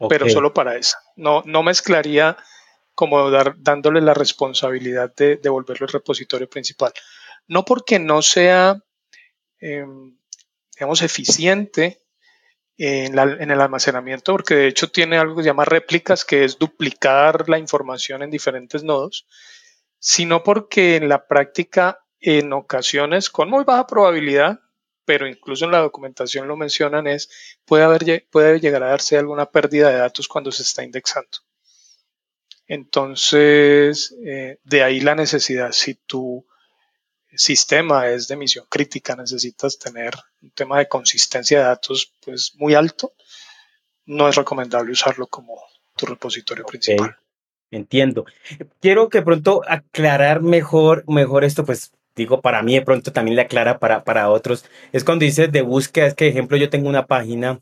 pero 0.09 0.29
solo 0.29 0.53
para 0.53 0.77
esa. 0.77 0.99
No, 1.17 1.43
no 1.47 1.63
mezclaría 1.63 2.37
como 2.95 3.31
dar, 3.31 3.55
dándole 3.59 4.01
la 4.01 4.15
responsabilidad 4.15 5.15
de, 5.17 5.37
de 5.37 5.49
volverlo 5.49 5.87
el 5.87 5.93
repositorio 5.93 6.49
principal. 6.49 6.93
No 7.47 7.65
porque 7.65 7.99
no 7.99 8.23
sea 8.23 8.83
Em, 9.61 10.17
digamos, 10.75 11.03
eficiente 11.03 12.01
en, 12.77 13.19
el 13.19 13.61
almacenamiento, 13.61 14.33
porque 14.33 14.55
de 14.55 14.69
hecho 14.69 14.91
tiene 14.91 15.19
algo 15.19 15.35
que 15.35 15.43
se 15.43 15.49
llama 15.49 15.65
réplicas, 15.65 16.25
que 16.25 16.45
es 16.45 16.59
duplicar 16.59 17.49
la 17.49 17.59
información 17.59 18.23
en 18.23 18.31
diferentes 18.31 18.85
nodos, 18.85 19.27
sino 19.99 20.45
porque 20.45 20.95
en 20.95 21.09
la 21.09 21.27
práctica, 21.27 22.05
en 22.21 22.53
ocasiones, 22.53 23.31
con 23.31 23.51
muy 23.51 23.65
baja 23.65 23.89
probabilidad, 23.89 24.61
pero 25.09 25.27
incluso 25.27 25.65
en 25.65 25.71
la 25.71 25.79
documentación 25.79 26.47
lo 26.47 26.55
mencionan, 26.55 27.07
es 27.07 27.31
puede, 27.65 27.83
haber, 27.83 28.27
puede 28.31 28.61
llegar 28.61 28.83
a 28.83 28.89
darse 28.89 29.17
alguna 29.17 29.47
pérdida 29.47 29.89
de 29.89 29.97
datos 29.97 30.29
cuando 30.29 30.53
se 30.53 30.65
está 30.65 30.85
indexando. 30.85 31.39
Entonces, 32.67 34.15
eh, 34.23 34.59
de 34.65 34.83
ahí 34.83 35.01
la 35.01 35.15
necesidad. 35.15 35.73
Si 35.73 35.95
tú 35.95 36.45
sistema 37.35 38.11
es 38.11 38.29
de 38.29 38.37
misión 38.37 38.67
crítica, 38.69 39.17
necesitas 39.17 39.79
tener 39.79 40.13
un 40.43 40.51
tema 40.51 40.77
de 40.79 40.89
consistencia 40.89 41.61
de 41.61 41.65
datos 41.65 42.13
pues 42.23 42.53
muy 42.57 42.75
alto, 42.75 43.15
no 44.05 44.29
es 44.29 44.37
recomendable 44.37 44.93
usarlo 44.93 45.27
como 45.27 45.59
tu 45.97 46.05
repositorio 46.05 46.67
principal. 46.67 47.17
Entiendo. 47.71 48.27
Quiero 48.83 49.09
que 49.09 49.23
pronto 49.23 49.63
aclarar 49.67 50.43
mejor, 50.43 51.05
mejor 51.09 51.45
esto, 51.45 51.65
pues 51.65 51.93
digo, 52.19 52.43
para 52.43 52.63
mí 52.63 52.75
de 52.75 52.83
pronto 52.83 53.13
también 53.13 53.37
le 53.37 53.43
aclara 53.43 53.79
para, 53.79 54.05
para 54.05 54.31
otros. 54.31 54.65
Es 54.93 55.05
cuando 55.05 55.25
dices 55.25 55.51
de 55.51 55.63
búsqueda, 55.63 56.07
es 56.07 56.15
que, 56.15 56.29
ejemplo, 56.29 56.57
yo 56.59 56.69
tengo 56.69 56.89
una 56.89 57.07
página 57.07 57.61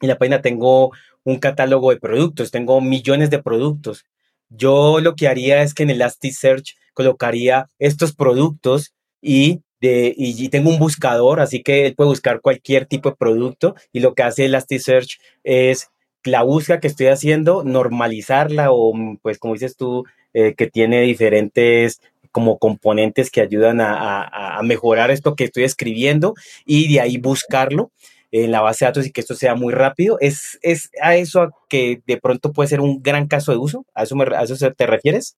y 0.00 0.06
la 0.06 0.18
página 0.18 0.42
tengo 0.42 0.92
un 1.24 1.38
catálogo 1.38 1.90
de 1.90 1.98
productos, 1.98 2.50
tengo 2.50 2.80
millones 2.80 3.30
de 3.30 3.42
productos. 3.42 4.04
Yo 4.50 5.00
lo 5.00 5.14
que 5.14 5.28
haría 5.28 5.62
es 5.62 5.72
que 5.72 5.84
en 5.84 5.90
Elasticsearch 5.90 6.74
colocaría 6.92 7.70
estos 7.78 8.14
productos 8.14 8.92
y, 9.22 9.62
de, 9.80 10.12
y 10.16 10.48
tengo 10.50 10.70
un 10.70 10.78
buscador, 10.78 11.40
así 11.40 11.62
que 11.62 11.86
él 11.86 11.94
puede 11.94 12.10
buscar 12.10 12.40
cualquier 12.40 12.86
tipo 12.86 13.10
de 13.10 13.16
producto 13.16 13.74
y 13.92 14.00
lo 14.00 14.14
que 14.14 14.24
hace 14.24 14.44
Elasticsearch 14.44 15.18
es 15.44 15.88
la 16.24 16.42
búsqueda 16.42 16.80
que 16.80 16.88
estoy 16.88 17.06
haciendo, 17.06 17.64
normalizarla 17.64 18.68
o 18.70 18.92
pues 19.22 19.38
como 19.38 19.54
dices 19.54 19.76
tú, 19.76 20.04
eh, 20.34 20.54
que 20.54 20.66
tiene 20.66 21.02
diferentes 21.02 22.00
como 22.32 22.58
componentes 22.58 23.30
que 23.30 23.40
ayudan 23.40 23.80
a, 23.80 24.58
a, 24.58 24.62
mejorar 24.62 25.10
esto 25.10 25.36
que 25.36 25.44
estoy 25.44 25.64
escribiendo 25.64 26.34
y 26.64 26.92
de 26.92 27.00
ahí 27.00 27.18
buscarlo 27.18 27.92
en 28.30 28.50
la 28.50 28.62
base 28.62 28.84
de 28.84 28.88
datos 28.88 29.06
y 29.06 29.12
que 29.12 29.20
esto 29.20 29.34
sea 29.34 29.54
muy 29.54 29.72
rápido. 29.72 30.16
¿Es, 30.20 30.58
es 30.62 30.90
a 31.00 31.14
eso 31.16 31.50
que 31.68 32.02
de 32.06 32.16
pronto 32.16 32.52
puede 32.52 32.68
ser 32.68 32.80
un 32.80 33.02
gran 33.02 33.28
caso 33.28 33.52
de 33.52 33.58
uso? 33.58 33.84
¿A 33.94 34.04
eso, 34.04 34.16
a 34.20 34.42
eso 34.42 34.72
te 34.72 34.86
refieres? 34.86 35.36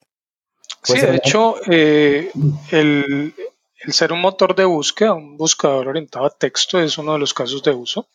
Sí, 0.83 0.99
de 0.99 1.17
hecho, 1.17 1.57
eh, 1.71 2.31
el, 2.71 3.35
el 3.81 3.93
ser 3.93 4.13
un 4.13 4.21
motor 4.21 4.55
de 4.55 4.65
búsqueda, 4.65 5.15
un 5.15 5.37
buscador 5.37 5.89
orientado 5.89 6.27
a 6.27 6.31
texto, 6.31 6.81
es 6.81 6.97
uno 6.99 7.15
de 7.15 7.19
los 7.19 7.35
casos 7.35 7.63
de 7.63 7.73
uso. 7.73 8.09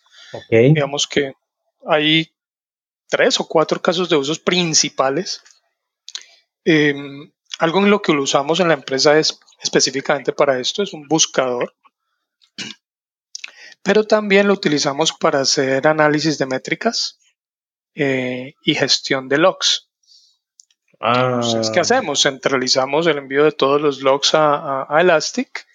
Digamos 0.50 1.08
que 1.08 1.34
hay 1.86 2.32
tres 3.08 3.40
o 3.40 3.48
cuatro 3.48 3.82
casos 3.82 4.10
de 4.10 4.16
usos 4.16 4.40
principales. 4.40 5.42
Em, 6.64 7.32
algo 7.60 7.80
en 7.80 7.92
lo 7.92 8.02
que 8.02 8.14
lo 8.14 8.24
usamos 8.24 8.62
en 8.62 8.70
la 8.70 8.74
empresa 8.74 9.20
es 9.20 9.38
específicamente 9.62 10.32
para 10.32 10.60
esto, 10.60 10.82
es 10.82 10.94
un 10.94 11.08
buscador. 11.08 11.76
Pero 13.84 14.06
también 14.06 14.48
lo 14.48 14.54
utilizamos 14.54 15.12
para 15.12 15.42
hacer 15.42 15.86
análisis 15.86 16.38
de 16.38 16.46
métricas 16.46 17.20
eh, 17.96 18.56
y 18.64 18.76
gestión 18.76 19.28
de 19.28 19.38
logs. 19.38 19.90
Entonces, 21.02 21.70
¿qué 21.70 21.80
ah. 21.80 21.82
hacemos? 21.82 22.22
Centralizamos 22.24 23.08
el 23.08 23.18
envío 23.18 23.44
de 23.44 23.52
todos 23.52 23.82
los 23.82 24.02
logs 24.02 24.32
a, 24.34 24.88
Elastic. 24.98 25.66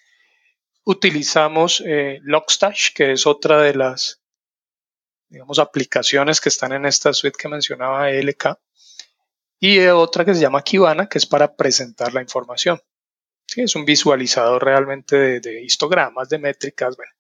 Utilizamos 0.84 1.82
eh, 1.86 2.18
Logstash, 2.22 2.92
que 2.94 3.12
es 3.12 3.26
otra 3.26 3.60
de 3.60 3.74
las, 3.74 4.22
digamos, 5.28 5.58
aplicaciones 5.58 6.40
que 6.40 6.50
están 6.50 6.72
en 6.72 6.84
esta 6.86 7.12
suite 7.12 7.38
que 7.38 7.48
mencionaba 7.48 8.10
ELK. 8.10 8.58
Y 9.66 9.80
otra 9.86 10.26
que 10.26 10.34
se 10.34 10.42
llama 10.42 10.60
Kibana, 10.60 11.08
que 11.08 11.16
es 11.16 11.24
para 11.24 11.56
presentar 11.56 12.12
la 12.12 12.20
información. 12.20 12.78
Es 13.56 13.74
un 13.74 13.86
visualizador 13.86 14.62
realmente 14.62 15.40
de, 15.40 15.62
histogramas, 15.62 16.28
de 16.28 16.38
métricas. 16.38 16.94
Bueno. 16.98 17.12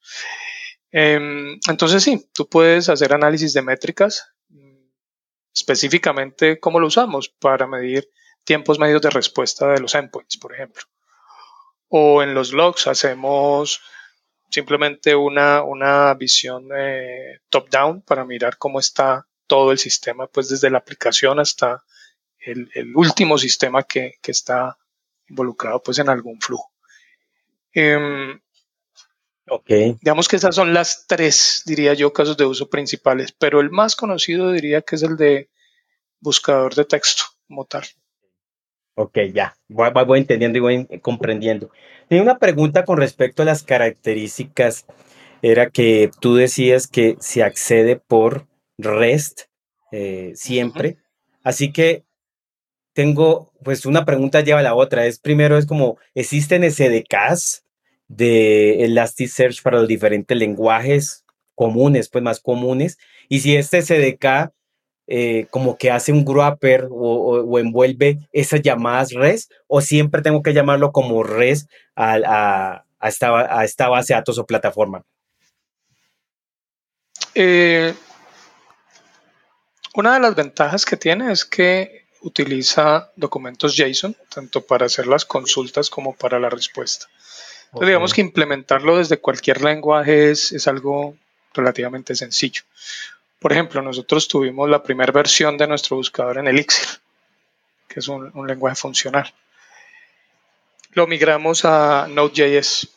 Em, 0.92 1.58
entonces 1.70 2.02
sí, 2.02 2.28
tú 2.34 2.46
puedes 2.46 2.90
hacer 2.90 3.14
análisis 3.14 3.54
de 3.54 3.62
métricas, 3.62 4.34
específicamente 5.54 6.60
cómo 6.60 6.80
lo 6.80 6.88
usamos 6.88 7.30
para 7.30 7.66
medir 7.66 8.10
tiempos 8.44 8.78
medios 8.78 9.00
de 9.00 9.08
respuesta 9.08 9.68
de 9.68 9.80
los 9.80 9.94
endpoints, 9.94 10.36
por 10.36 10.52
ejemplo. 10.52 10.82
O 11.88 12.22
en 12.22 12.34
los 12.34 12.52
logs 12.52 12.88
hacemos 12.88 13.80
simplemente 14.50 15.16
una, 15.16 15.62
una 15.62 16.12
visión 16.12 16.68
eh, 16.76 17.40
top-down 17.48 18.02
para 18.02 18.26
mirar 18.26 18.58
cómo 18.58 18.80
está 18.80 19.26
todo 19.46 19.72
el 19.72 19.78
sistema, 19.78 20.26
pues 20.26 20.50
desde 20.50 20.68
la 20.68 20.76
aplicación 20.76 21.40
hasta 21.40 21.82
el, 22.44 22.96
último 22.96 23.38
sistema 23.38 23.82
que, 23.82 24.14
está 24.26 24.76
involucrado 25.28 25.82
pues 25.82 25.98
en 25.98 26.08
algún 26.08 26.40
flujo. 26.40 26.70
Em, 27.72 28.40
Digamos 29.66 30.26
que 30.26 30.36
esas 30.36 30.54
son 30.54 30.72
las 30.72 31.06
tres, 31.06 31.62
diría 31.66 31.92
yo, 31.92 32.12
casos 32.12 32.36
de 32.36 32.46
uso 32.46 32.70
principales, 32.70 33.32
pero 33.32 33.60
el 33.60 33.70
más 33.70 33.94
conocido 33.94 34.52
diría 34.52 34.80
que 34.80 34.96
es 34.96 35.02
el 35.02 35.16
de 35.16 35.50
buscador 36.20 36.74
de 36.74 36.86
texto 36.86 37.24
como 37.46 37.66
tal. 37.66 37.84
Ok, 38.96 39.18
ya, 39.32 39.54
voy, 39.68 39.90
voy 40.06 40.20
entendiendo 40.20 40.58
y 40.58 40.60
voy 40.60 40.86
comprendiendo. 41.00 41.70
Tenía 42.08 42.22
una 42.22 42.38
pregunta 42.38 42.84
con 42.84 42.96
respecto 42.96 43.42
a 43.42 43.46
las 43.46 43.62
características. 43.62 44.86
Era 45.42 45.68
que 45.68 46.10
tú 46.20 46.36
decías 46.36 46.86
que 46.86 47.16
se 47.20 47.42
accede 47.42 47.96
por 47.96 48.46
REST 48.78 49.42
eh, 49.92 50.32
siempre. 50.34 50.96
Así 51.42 51.72
que 51.72 52.03
tengo, 52.94 53.52
pues 53.62 53.84
una 53.84 54.04
pregunta 54.04 54.40
lleva 54.40 54.60
a 54.60 54.62
la 54.62 54.74
otra. 54.74 55.06
Es 55.06 55.18
primero, 55.18 55.58
es 55.58 55.66
como, 55.66 55.98
¿existen 56.14 56.68
SDKs 56.70 57.64
de 58.08 58.84
Elasticsearch 58.84 59.62
para 59.62 59.78
los 59.80 59.88
diferentes 59.88 60.36
lenguajes 60.36 61.24
comunes, 61.54 62.08
pues 62.08 62.24
más 62.24 62.40
comunes? 62.40 62.98
Y 63.28 63.40
si 63.40 63.56
este 63.56 63.82
SDK 63.82 64.52
eh, 65.06 65.48
como 65.50 65.76
que 65.76 65.90
hace 65.90 66.12
un 66.12 66.24
wrapper 66.24 66.88
o, 66.90 67.58
envuelve 67.58 68.20
esas 68.32 68.62
llamadas 68.62 69.12
res 69.12 69.50
o 69.66 69.82
siempre 69.82 70.22
tengo 70.22 70.42
que 70.42 70.54
llamarlo 70.54 70.92
como 70.92 71.22
res 71.22 71.68
a, 71.94 72.84
esta, 73.02 73.58
a 73.58 73.64
esta, 73.64 73.88
base 73.88 74.14
de 74.14 74.18
datos 74.18 74.38
o 74.38 74.46
plataforma? 74.46 75.04
Eh, 77.34 77.92
una 79.94 80.14
de 80.14 80.20
las 80.20 80.34
ventajas 80.34 80.86
que 80.86 80.96
tiene 80.96 81.30
es 81.32 81.44
que 81.44 82.03
utiliza 82.24 83.10
documentos 83.16 83.76
JSON, 83.76 84.16
tanto 84.34 84.62
para 84.62 84.86
hacer 84.86 85.06
las 85.06 85.26
consultas 85.26 85.90
como 85.90 86.14
para 86.16 86.40
la 86.40 86.48
respuesta. 86.48 87.06
Entonces, 87.66 87.88
digamos 87.88 88.14
que 88.14 88.22
implementarlo 88.22 88.96
desde 88.96 89.18
cualquier 89.18 89.62
lenguaje 89.62 90.30
es, 90.30 90.52
es 90.52 90.66
algo 90.66 91.16
relativamente 91.52 92.14
sencillo. 92.14 92.62
Por 93.38 93.52
ejemplo, 93.52 93.82
nosotros 93.82 94.26
tuvimos 94.26 94.70
la 94.70 94.82
primera 94.82 95.12
versión 95.12 95.58
de 95.58 95.66
nuestro 95.66 95.96
buscador 95.96 96.38
en 96.38 96.48
Elixir, 96.48 96.86
que 97.86 98.00
es 98.00 98.08
un, 98.08 98.32
lenguaje 98.46 98.76
funcional. 98.76 99.32
Lo 100.92 101.06
migramos 101.06 101.66
a 101.66 102.06
Node.js 102.08 102.88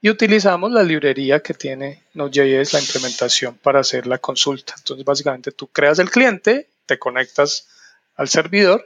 y 0.00 0.10
utilizamos 0.10 0.72
la 0.72 0.82
librería 0.82 1.40
que 1.40 1.54
tiene 1.54 2.02
Node.js, 2.14 2.72
la 2.72 2.80
implementación 2.80 3.54
para 3.58 3.80
hacer 3.80 4.08
la 4.08 4.18
consulta. 4.18 4.74
Entonces, 4.78 5.04
básicamente 5.04 5.52
tú 5.52 5.68
creas 5.68 6.00
el 6.00 6.10
cliente, 6.10 6.68
te 6.86 6.98
conectas 6.98 7.68
al 8.16 8.28
servidor 8.28 8.84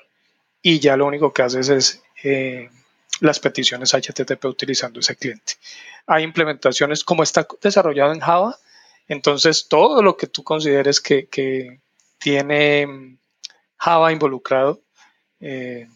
y 0.62 0.80
ya 0.80 0.96
lo 0.96 1.06
único 1.06 1.32
que 1.32 1.42
haces 1.42 1.68
es 1.68 2.02
eh, 2.22 2.70
las 3.20 3.40
peticiones 3.40 3.92
HTTP 3.94 4.44
utilizando 4.44 5.00
ese 5.00 5.16
cliente. 5.16 5.54
Hay 6.06 6.24
implementaciones 6.24 7.04
como 7.04 7.22
está 7.22 7.46
desarrollado 7.62 8.12
en 8.12 8.20
Java, 8.20 8.58
entonces, 9.08 9.68
todo 9.68 10.02
lo 10.02 10.16
que 10.16 10.26
tú 10.26 10.44
consideres 10.44 11.00
que, 11.00 11.80
tiene 12.18 13.16
Java 13.76 14.12
involucrado, 14.12 14.82
eh, 15.40 15.88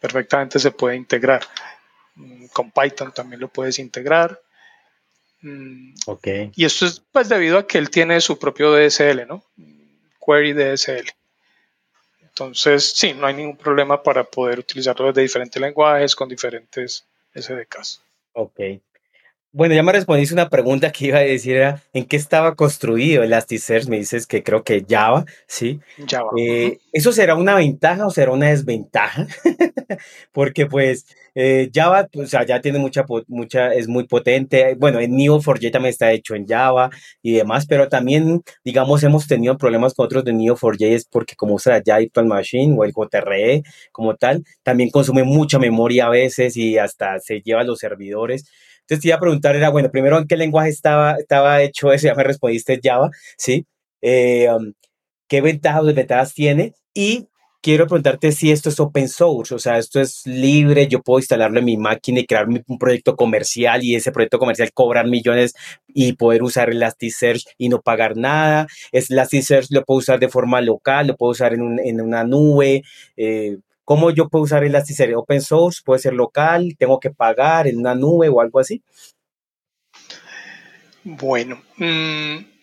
perfectamente 0.00 0.58
se 0.58 0.70
puede 0.70 0.96
integrar. 0.96 1.42
Mm, 2.14 2.46
con 2.52 2.70
Python 2.70 3.12
también 3.12 3.40
lo 3.40 3.48
puedes 3.48 3.78
integrar. 3.78 4.40
Mm, 5.40 5.94
okay. 6.06 6.52
Y 6.54 6.64
esto 6.64 6.86
es 6.86 7.00
pues 7.00 7.28
debido 7.28 7.58
a 7.58 7.66
que 7.66 7.78
él 7.78 7.90
tiene 7.90 8.20
su 8.20 8.38
propio 8.38 8.72
DSL, 8.72 9.26
¿no? 9.26 9.42
Query 10.24 10.52
DSL. 10.52 11.10
Entonces, 12.40 12.92
sí, 12.94 13.14
no 13.14 13.26
hay 13.26 13.34
ningún 13.34 13.56
problema 13.56 14.00
para 14.02 14.22
poder 14.22 14.60
utilizarlo 14.60 15.08
desde 15.08 15.22
diferentes 15.22 15.60
lenguajes 15.60 16.14
con 16.14 16.28
diferentes 16.28 17.04
SDKs. 17.34 18.00
Ok. 18.32 18.60
Bueno, 19.50 19.74
ya 19.74 19.82
me 19.82 19.92
respondiste 19.92 20.34
una 20.34 20.50
pregunta 20.50 20.92
que 20.92 21.06
iba 21.06 21.18
a 21.18 21.22
decir, 21.22 21.56
era, 21.56 21.82
¿en 21.92 22.04
qué 22.04 22.16
estaba 22.16 22.54
construido 22.54 23.24
Elasticsearch? 23.24 23.88
Me 23.88 23.98
dices 23.98 24.26
que 24.26 24.42
creo 24.44 24.62
que 24.62 24.84
Java, 24.88 25.24
¿sí? 25.48 25.80
Java. 26.08 26.30
Eh, 26.38 26.78
¿Eso 26.92 27.12
será 27.12 27.34
una 27.34 27.56
ventaja 27.56 28.06
o 28.06 28.10
será 28.10 28.30
una 28.30 28.50
desventaja? 28.50 29.26
Porque 30.32 30.66
pues 30.66 31.06
eh, 31.40 31.70
Java, 31.72 32.08
pues, 32.12 32.32
ya 32.32 32.60
tiene 32.60 32.80
mucha, 32.80 33.06
mucha, 33.28 33.72
es 33.72 33.86
muy 33.86 34.08
potente. 34.08 34.74
Bueno, 34.74 34.98
en 34.98 35.12
Neo4j 35.12 35.70
también 35.70 35.90
está 35.90 36.10
hecho 36.10 36.34
en 36.34 36.48
Java 36.48 36.90
y 37.22 37.34
demás, 37.34 37.64
pero 37.64 37.88
también, 37.88 38.42
digamos, 38.64 39.04
hemos 39.04 39.28
tenido 39.28 39.56
problemas 39.56 39.94
con 39.94 40.06
otros 40.06 40.24
de 40.24 40.32
Neo4j 40.32 40.86
es 40.88 41.04
porque 41.04 41.36
como 41.36 41.54
usa 41.54 41.80
ya 41.84 41.98
Virtual 41.98 42.26
Machine 42.26 42.74
o 42.76 42.82
el 42.82 42.92
JRE 42.92 43.62
como 43.92 44.16
tal, 44.16 44.42
también 44.64 44.90
consume 44.90 45.22
mucha 45.22 45.60
memoria 45.60 46.06
a 46.06 46.10
veces 46.10 46.56
y 46.56 46.76
hasta 46.76 47.20
se 47.20 47.40
lleva 47.40 47.60
a 47.60 47.64
los 47.64 47.78
servidores. 47.78 48.44
Entonces 48.80 49.02
te 49.02 49.08
iba 49.08 49.16
a 49.16 49.20
preguntar, 49.20 49.54
era, 49.54 49.68
bueno, 49.68 49.92
primero, 49.92 50.18
¿en 50.18 50.26
qué 50.26 50.36
lenguaje 50.36 50.70
estaba, 50.70 51.18
estaba 51.18 51.62
hecho 51.62 51.92
eso? 51.92 52.06
Ya 52.08 52.16
me 52.16 52.24
respondiste 52.24 52.80
Java, 52.82 53.10
¿sí? 53.36 53.64
Eh, 54.02 54.48
um, 54.50 54.72
¿Qué 55.28 55.40
ventajas 55.40 55.82
o 55.82 55.86
desventajas 55.86 56.34
tiene? 56.34 56.74
Y 56.94 57.28
quiero 57.60 57.86
preguntarte 57.86 58.32
si 58.32 58.50
esto 58.50 58.68
es 58.68 58.78
open 58.80 59.08
source, 59.08 59.54
o 59.54 59.58
sea, 59.58 59.78
esto 59.78 60.00
es 60.00 60.26
libre, 60.26 60.86
yo 60.88 61.02
puedo 61.02 61.18
instalarlo 61.18 61.58
en 61.58 61.64
mi 61.64 61.76
máquina 61.76 62.20
y 62.20 62.26
crear 62.26 62.46
un 62.48 62.78
proyecto 62.78 63.16
comercial 63.16 63.82
y 63.82 63.94
ese 63.94 64.12
proyecto 64.12 64.38
comercial 64.38 64.72
cobrar 64.72 65.06
millones 65.06 65.54
y 65.88 66.12
poder 66.14 66.42
usar 66.42 66.70
Elasticsearch 66.70 67.44
y 67.58 67.68
no 67.68 67.80
pagar 67.80 68.16
nada. 68.16 68.66
Elasticsearch 68.92 69.70
lo 69.70 69.84
puedo 69.84 69.98
usar 69.98 70.18
de 70.18 70.28
forma 70.28 70.60
local, 70.60 71.08
lo 71.08 71.16
puedo 71.16 71.32
usar 71.32 71.54
en, 71.54 72.00
una 72.00 72.24
nube. 72.24 72.82
Eh, 73.16 73.58
¿Cómo 73.84 74.10
yo 74.10 74.28
puedo 74.28 74.44
usar 74.44 74.64
Elasticsearch? 74.64 75.14
Open 75.16 75.40
source, 75.40 75.80
puede 75.84 76.00
ser 76.00 76.14
local, 76.14 76.76
tengo 76.78 77.00
que 77.00 77.10
pagar 77.10 77.66
en 77.66 77.78
una 77.78 77.94
nube 77.94 78.28
o 78.28 78.40
algo 78.40 78.60
así. 78.60 78.82
Bueno, 81.04 81.62
mm, 81.78 82.57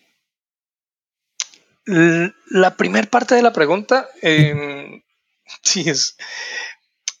la 1.86 2.76
primera 2.76 3.08
parte 3.08 3.34
de 3.34 3.42
la 3.42 3.52
pregunta, 3.52 4.08
em, 4.22 5.02
sí 5.62 5.88
es. 5.88 6.16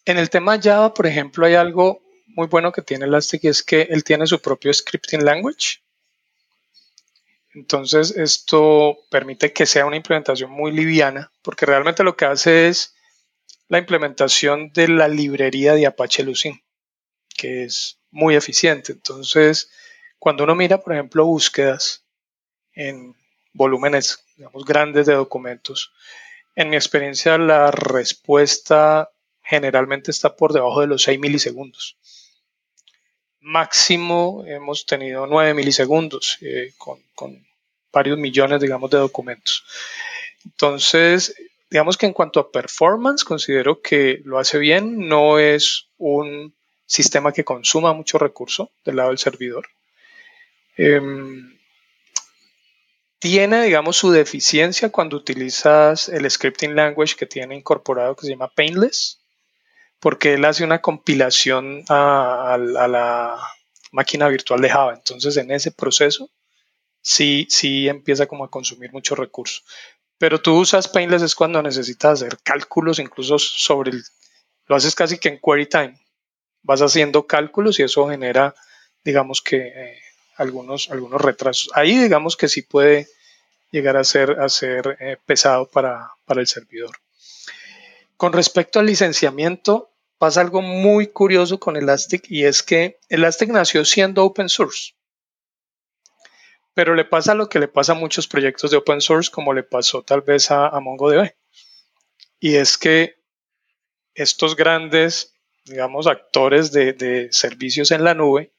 En 0.04 0.18
el 0.18 0.30
tema 0.30 0.60
Java, 0.60 0.92
por 0.94 1.06
ejemplo, 1.06 1.46
hay 1.46 1.54
algo 1.54 2.02
muy 2.26 2.48
bueno 2.48 2.72
que 2.72 2.82
tiene 2.82 3.06
Elastic 3.06 3.44
y 3.44 3.48
es 3.48 3.62
que 3.62 3.82
él 3.82 4.04
tiene 4.04 4.26
su 4.26 4.40
propio 4.40 4.72
scripting 4.72 5.24
language. 5.24 5.80
Entonces, 7.54 8.10
esto 8.10 8.98
permite 9.10 9.52
que 9.52 9.64
sea 9.64 9.86
una 9.86 9.96
implementación 9.96 10.50
muy 10.50 10.72
liviana, 10.72 11.32
porque 11.42 11.64
realmente 11.64 12.04
lo 12.04 12.16
que 12.16 12.26
hace 12.26 12.68
es 12.68 12.94
la 13.68 13.78
implementación 13.78 14.72
de 14.72 14.88
la 14.88 15.08
librería 15.08 15.74
de 15.74 15.86
Apache 15.86 16.22
Lucene, 16.22 16.62
que 17.34 17.64
es 17.64 17.98
muy 18.10 18.36
eficiente. 18.36 18.92
Entonces, 18.92 19.70
cuando 20.18 20.44
uno 20.44 20.54
mira, 20.54 20.78
por 20.82 20.92
ejemplo, 20.92 21.24
búsquedas 21.24 22.04
en 22.74 23.16
volúmenes 23.54 24.25
digamos, 24.36 24.64
grandes 24.64 25.06
de 25.06 25.14
documentos, 25.14 25.92
en 26.54 26.70
mi 26.70 26.76
experiencia 26.76 27.38
la 27.38 27.70
respuesta 27.70 29.10
generalmente 29.42 30.10
está 30.10 30.34
por 30.34 30.52
debajo 30.52 30.80
de 30.80 30.86
los 30.86 31.02
6 31.02 31.20
milisegundos. 31.20 31.96
Máximo 33.40 34.44
hemos 34.46 34.86
tenido 34.86 35.26
9 35.26 35.54
milisegundos 35.54 36.38
eh, 36.40 36.72
con, 36.78 37.00
con 37.14 37.46
varios 37.92 38.18
millones, 38.18 38.60
digamos, 38.60 38.90
de 38.90 38.98
documentos. 38.98 39.64
Entonces, 40.44 41.34
digamos 41.70 41.96
que 41.96 42.06
en 42.06 42.12
cuanto 42.12 42.40
a 42.40 42.50
performance, 42.50 43.24
considero 43.24 43.80
que 43.80 44.20
lo 44.24 44.38
hace 44.38 44.58
bien. 44.58 45.08
No 45.08 45.38
es 45.38 45.88
un 45.98 46.54
sistema 46.86 47.32
que 47.32 47.44
consuma 47.44 47.92
mucho 47.92 48.18
recurso 48.18 48.70
del 48.84 48.96
lado 48.96 49.10
del 49.10 49.18
servidor. 49.18 49.68
Em, 50.76 51.55
tiene, 53.18 53.62
digamos, 53.62 53.96
su 53.96 54.10
deficiencia 54.10 54.90
cuando 54.90 55.16
utilizas 55.16 56.08
el 56.08 56.30
scripting 56.30 56.74
language 56.74 57.16
que 57.16 57.26
tiene 57.26 57.56
incorporado 57.56 58.14
que 58.14 58.26
se 58.26 58.32
llama 58.32 58.52
Painless, 58.54 59.20
porque 60.00 60.34
él 60.34 60.44
hace 60.44 60.64
una 60.64 60.80
compilación 60.82 61.84
a, 61.88 62.58
la 62.58 63.40
máquina 63.92 64.28
virtual 64.28 64.60
de 64.60 64.70
Java. 64.70 64.94
Entonces, 64.94 65.36
en 65.36 65.50
ese 65.50 65.72
proceso, 65.72 66.30
sí, 67.00 67.46
sí 67.48 67.88
empieza 67.88 68.26
como 68.26 68.44
a 68.44 68.50
consumir 68.50 68.92
mucho 68.92 69.14
recurso. 69.14 69.62
Pero 70.18 70.40
tú 70.40 70.58
usas 70.58 70.88
Painless 70.88 71.22
es 71.22 71.34
cuando 71.34 71.62
necesitas 71.62 72.22
hacer 72.22 72.38
cálculos 72.42 72.98
incluso 72.98 73.38
sobre 73.38 73.90
el... 73.90 74.02
Lo 74.66 74.76
haces 74.76 74.94
casi 74.94 75.18
que 75.18 75.28
en 75.28 75.40
query 75.40 75.66
time. 75.66 75.98
Vas 76.62 76.82
haciendo 76.82 77.26
cálculos 77.26 77.78
y 77.78 77.84
eso 77.84 78.08
genera, 78.08 78.54
digamos 79.04 79.40
que, 79.40 79.56
eh, 79.56 80.00
algunos, 80.36 80.90
algunos 80.90 81.20
retrasos. 81.20 81.70
Ahí 81.74 81.98
digamos 81.98 82.36
que 82.36 82.48
sí 82.48 82.62
puede 82.62 83.08
llegar 83.70 83.96
a 83.96 84.04
ser, 84.04 84.40
a 84.40 84.48
ser 84.48 84.96
eh, 85.00 85.16
pesado 85.26 85.68
para, 85.68 86.10
para 86.24 86.40
el 86.40 86.46
servidor. 86.46 86.96
Con 88.16 88.32
respecto 88.32 88.78
al 88.78 88.86
licenciamiento, 88.86 89.90
pasa 90.18 90.40
algo 90.40 90.62
muy 90.62 91.08
curioso 91.08 91.60
con 91.60 91.76
Elastic 91.76 92.30
y 92.30 92.44
es 92.44 92.62
que 92.62 92.98
Elastic 93.08 93.50
nació 93.50 93.84
siendo 93.84 94.24
open 94.24 94.48
source. 94.48 94.94
Pero 96.74 96.94
le 96.94 97.04
pasa 97.04 97.34
lo 97.34 97.48
que 97.48 97.58
le 97.58 97.68
pasa 97.68 97.92
a 97.92 97.96
muchos 97.96 98.28
proyectos 98.28 98.70
de 98.70 98.76
open 98.76 99.00
source, 99.00 99.30
como 99.30 99.54
le 99.54 99.62
pasó 99.62 100.02
tal 100.02 100.20
vez 100.20 100.50
a, 100.50 100.78
MongoDB. 100.78 101.34
Y 102.38 102.56
es 102.56 102.76
que 102.76 103.16
estos 104.14 104.56
grandes, 104.56 105.34
digamos, 105.64 106.06
actores 106.06 106.72
de, 106.72 107.28
servicios 107.30 107.90
en 107.90 108.04
la 108.04 108.14
nube 108.14 108.52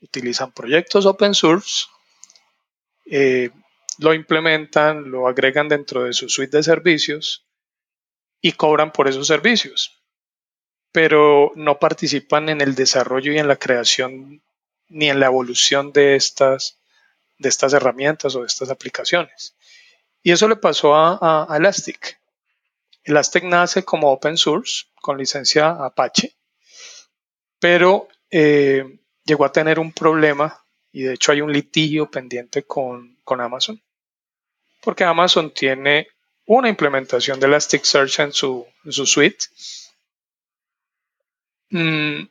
utilizan 0.00 0.52
proyectos 0.52 1.06
open 1.06 1.34
source, 1.34 1.86
eh, 3.10 3.50
lo 3.98 4.14
implementan, 4.14 5.10
lo 5.10 5.28
agregan 5.28 5.68
dentro 5.68 6.04
de 6.04 6.12
su 6.12 6.28
suite 6.28 6.58
de 6.58 6.62
servicios 6.62 7.44
y 8.40 8.52
cobran 8.52 8.92
por 8.92 9.08
esos 9.08 9.26
servicios, 9.26 10.00
pero 10.92 11.52
no 11.56 11.78
participan 11.78 12.48
en 12.48 12.60
el 12.60 12.74
desarrollo 12.74 13.32
y 13.32 13.38
en 13.38 13.48
la 13.48 13.56
creación 13.56 14.42
ni 14.88 15.10
en 15.10 15.20
la 15.20 15.26
evolución 15.26 15.92
de 15.92 16.16
estas, 16.16 16.78
de 17.38 17.48
estas 17.48 17.72
herramientas 17.72 18.34
o 18.34 18.40
de 18.40 18.46
estas 18.46 18.70
aplicaciones. 18.70 19.56
Y 20.22 20.32
eso 20.32 20.48
le 20.48 20.56
pasó 20.56 20.94
a, 20.94 21.46
Elastic. 21.56 22.20
Elastic 23.04 23.44
nace 23.44 23.84
como 23.84 24.12
open 24.12 24.36
source 24.36 24.86
con 25.00 25.18
licencia 25.18 25.70
Apache, 25.70 26.36
pero 27.58 28.08
eh, 28.30 29.00
llegó 29.28 29.44
a 29.44 29.52
tener 29.52 29.78
un 29.78 29.92
problema 29.92 30.64
y 30.90 31.02
de 31.02 31.14
hecho 31.14 31.32
hay 31.32 31.42
un 31.42 31.52
litigio 31.52 32.10
pendiente 32.10 32.62
con, 32.62 33.18
con 33.24 33.40
Amazon, 33.40 33.80
porque 34.80 35.04
Amazon 35.04 35.52
tiene 35.52 36.08
una 36.46 36.70
implementación 36.70 37.38
de 37.38 37.46
Elasticsearch 37.46 38.20
en 38.20 38.32
su, 38.32 38.66
su 38.88 39.04
suite 39.04 39.44
mm, 41.68 42.22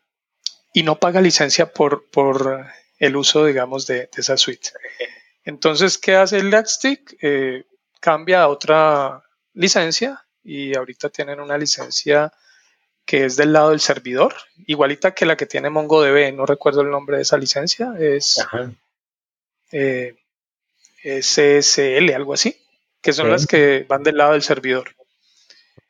y 0.73 0.83
no 0.83 0.99
paga 0.99 1.21
licencia 1.21 1.71
por, 1.71 2.10
por 2.10 2.65
el 2.97 3.15
uso, 3.15 3.45
digamos, 3.45 3.86
de, 3.86 4.10
esa 4.17 4.36
suite. 4.36 4.71
Entonces, 5.43 5.99
¿qué 5.99 6.15
hace 6.15 6.39
Elastic? 6.39 7.15
Eh, 7.21 7.63
cambia 7.99 8.41
a 8.41 8.47
otra 8.47 9.23
licencia 9.53 10.25
y 10.43 10.75
ahorita 10.75 11.10
tienen 11.10 11.39
una 11.39 11.57
licencia 11.60 12.33
que 13.07 13.25
es 13.25 13.35
del 13.37 13.53
lado 13.53 13.71
del 13.71 13.79
servidor, 13.79 14.35
igualita 14.67 15.15
que 15.15 15.25
la 15.25 15.35
que 15.35 15.47
tiene 15.47 15.71
MongoDB, 15.71 16.31
no 16.35 16.45
recuerdo 16.45 16.81
el 16.81 16.91
nombre 16.91 17.15
de 17.15 17.23
esa 17.23 17.37
licencia, 17.39 17.95
es 17.97 18.45
eh, 19.71 20.15
SSL, 21.03 22.13
algo 22.13 22.35
así 22.35 22.55
que 23.07 23.13
son 23.13 23.31
las 23.31 23.47
que 23.47 23.85
van 23.87 24.03
del 24.03 24.17
lado 24.17 24.33
del 24.33 24.41
servidor. 24.41 24.93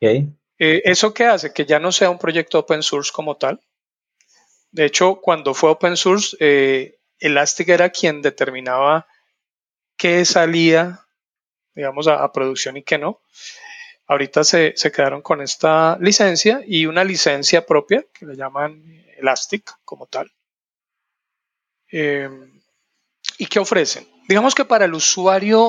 Eh, 0.00 0.82
¿Eso 0.84 1.12
qué 1.12 1.24
hace? 1.24 1.52
Que 1.52 1.66
ya 1.66 1.80
no 1.80 1.90
sea 1.90 2.10
un 2.10 2.18
proyecto 2.18 2.60
open 2.60 2.82
source 2.82 3.10
como 3.12 3.36
tal. 3.36 3.60
De 4.70 4.84
hecho, 4.84 5.16
cuando 5.20 5.52
fue 5.52 5.70
open 5.70 5.96
source, 5.96 6.36
eh, 6.38 7.00
Elastic 7.18 7.70
era 7.70 7.90
quien 7.90 8.22
determinaba 8.22 9.08
qué 9.96 10.24
salía, 10.24 11.06
digamos, 11.74 12.06
a, 12.06 12.30
producción 12.32 12.76
y 12.76 12.84
qué 12.84 12.98
no. 12.98 13.20
Ahorita 14.08 14.42
se, 14.42 14.74
quedaron 14.90 15.20
con 15.20 15.42
esta 15.42 15.98
licencia 16.00 16.62
y 16.66 16.86
una 16.86 17.04
licencia 17.04 17.66
propia 17.66 18.06
que 18.14 18.24
le 18.24 18.36
llaman 18.36 18.82
Elastic 19.18 19.70
como 19.84 20.06
tal. 20.06 20.32
Eh, 21.92 22.30
¿Y 23.36 23.46
qué 23.46 23.58
ofrecen? 23.58 24.08
Digamos 24.26 24.54
que 24.54 24.64
para 24.64 24.86
el 24.86 24.94
usuario 24.94 25.68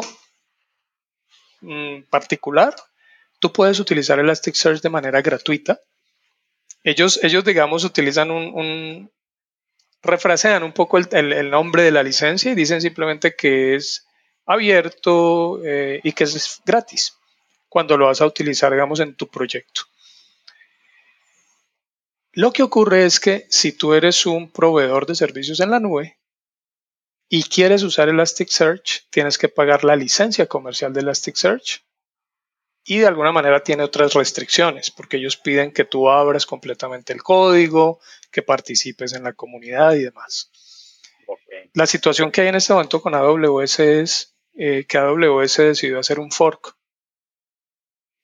particular, 2.10 2.74
tú 3.40 3.52
puedes 3.52 3.78
utilizar 3.82 4.18
Elasticsearch 4.20 4.82
de 4.82 4.90
manera 4.90 5.22
gratuita. 5.22 5.82
Ellos, 6.86 7.20
ellos 7.22 7.44
digamos, 7.44 7.84
utilizan 7.84 8.32
un, 8.32 9.12
refrasean 10.02 10.64
un 10.64 10.72
poco 10.72 10.98
el, 10.98 11.50
nombre 11.50 11.84
de 11.84 11.92
la 11.92 12.04
licencia 12.04 12.54
y 12.54 12.56
dicen 12.56 12.80
simplemente 12.80 13.36
que 13.36 13.76
es 13.76 14.08
abierto 14.46 15.62
eh, 15.66 16.00
y 16.06 16.14
que 16.14 16.24
es 16.24 16.62
gratis 16.66 17.19
cuando 17.70 17.98
lo 17.98 18.08
vas 18.08 18.22
a 18.22 18.26
utilizar, 18.26 18.72
digamos, 18.72 19.00
en 19.00 19.16
tu 19.16 19.28
proyecto. 19.28 19.84
Lo 22.34 22.52
que 22.52 22.64
ocurre 22.64 23.06
es 23.06 23.20
que 23.20 23.48
si 23.50 23.72
tú 23.72 23.94
eres 23.94 24.26
un 24.26 24.52
proveedor 24.52 25.06
de 25.06 25.16
servicios 25.16 25.60
en 25.60 25.72
la 25.72 25.80
nube, 25.80 26.20
y 27.30 27.44
quieres 27.44 27.84
usar 27.84 28.10
Elasticsearch, 28.10 29.08
tienes 29.12 29.38
que 29.38 29.50
pagar 29.50 29.84
la 29.84 29.96
licencia 29.96 30.48
comercial 30.48 30.92
de 30.94 31.02
Elasticsearch 31.02 31.86
y 32.84 32.98
de 32.98 33.08
alguna 33.08 33.32
manera 33.32 33.64
tiene 33.64 33.84
otras 33.84 34.16
restricciones 34.16 34.90
porque 34.90 35.18
ellos 35.18 35.38
piden 35.38 35.72
que 35.72 35.86
tú 35.86 36.10
abras 36.10 36.48
completamente 36.48 37.14
el 37.14 37.22
código, 37.22 38.00
que 38.32 38.42
participes 38.42 39.14
en 39.14 39.24
la 39.24 39.34
comunidad 39.34 39.94
y 39.94 40.06
demás. 40.06 40.52
La 41.74 41.86
situación 41.86 42.32
que 42.32 42.42
hay 42.42 42.48
en 42.48 42.56
este 42.56 42.74
momento 42.74 43.00
con 43.00 43.14
AWS 43.14 43.80
es 43.80 44.36
eh, 44.56 44.86
que 44.88 44.98
AWS 44.98 45.58
decidió 45.58 46.00
hacer 46.00 46.20
un 46.20 46.32
fork 46.32 46.79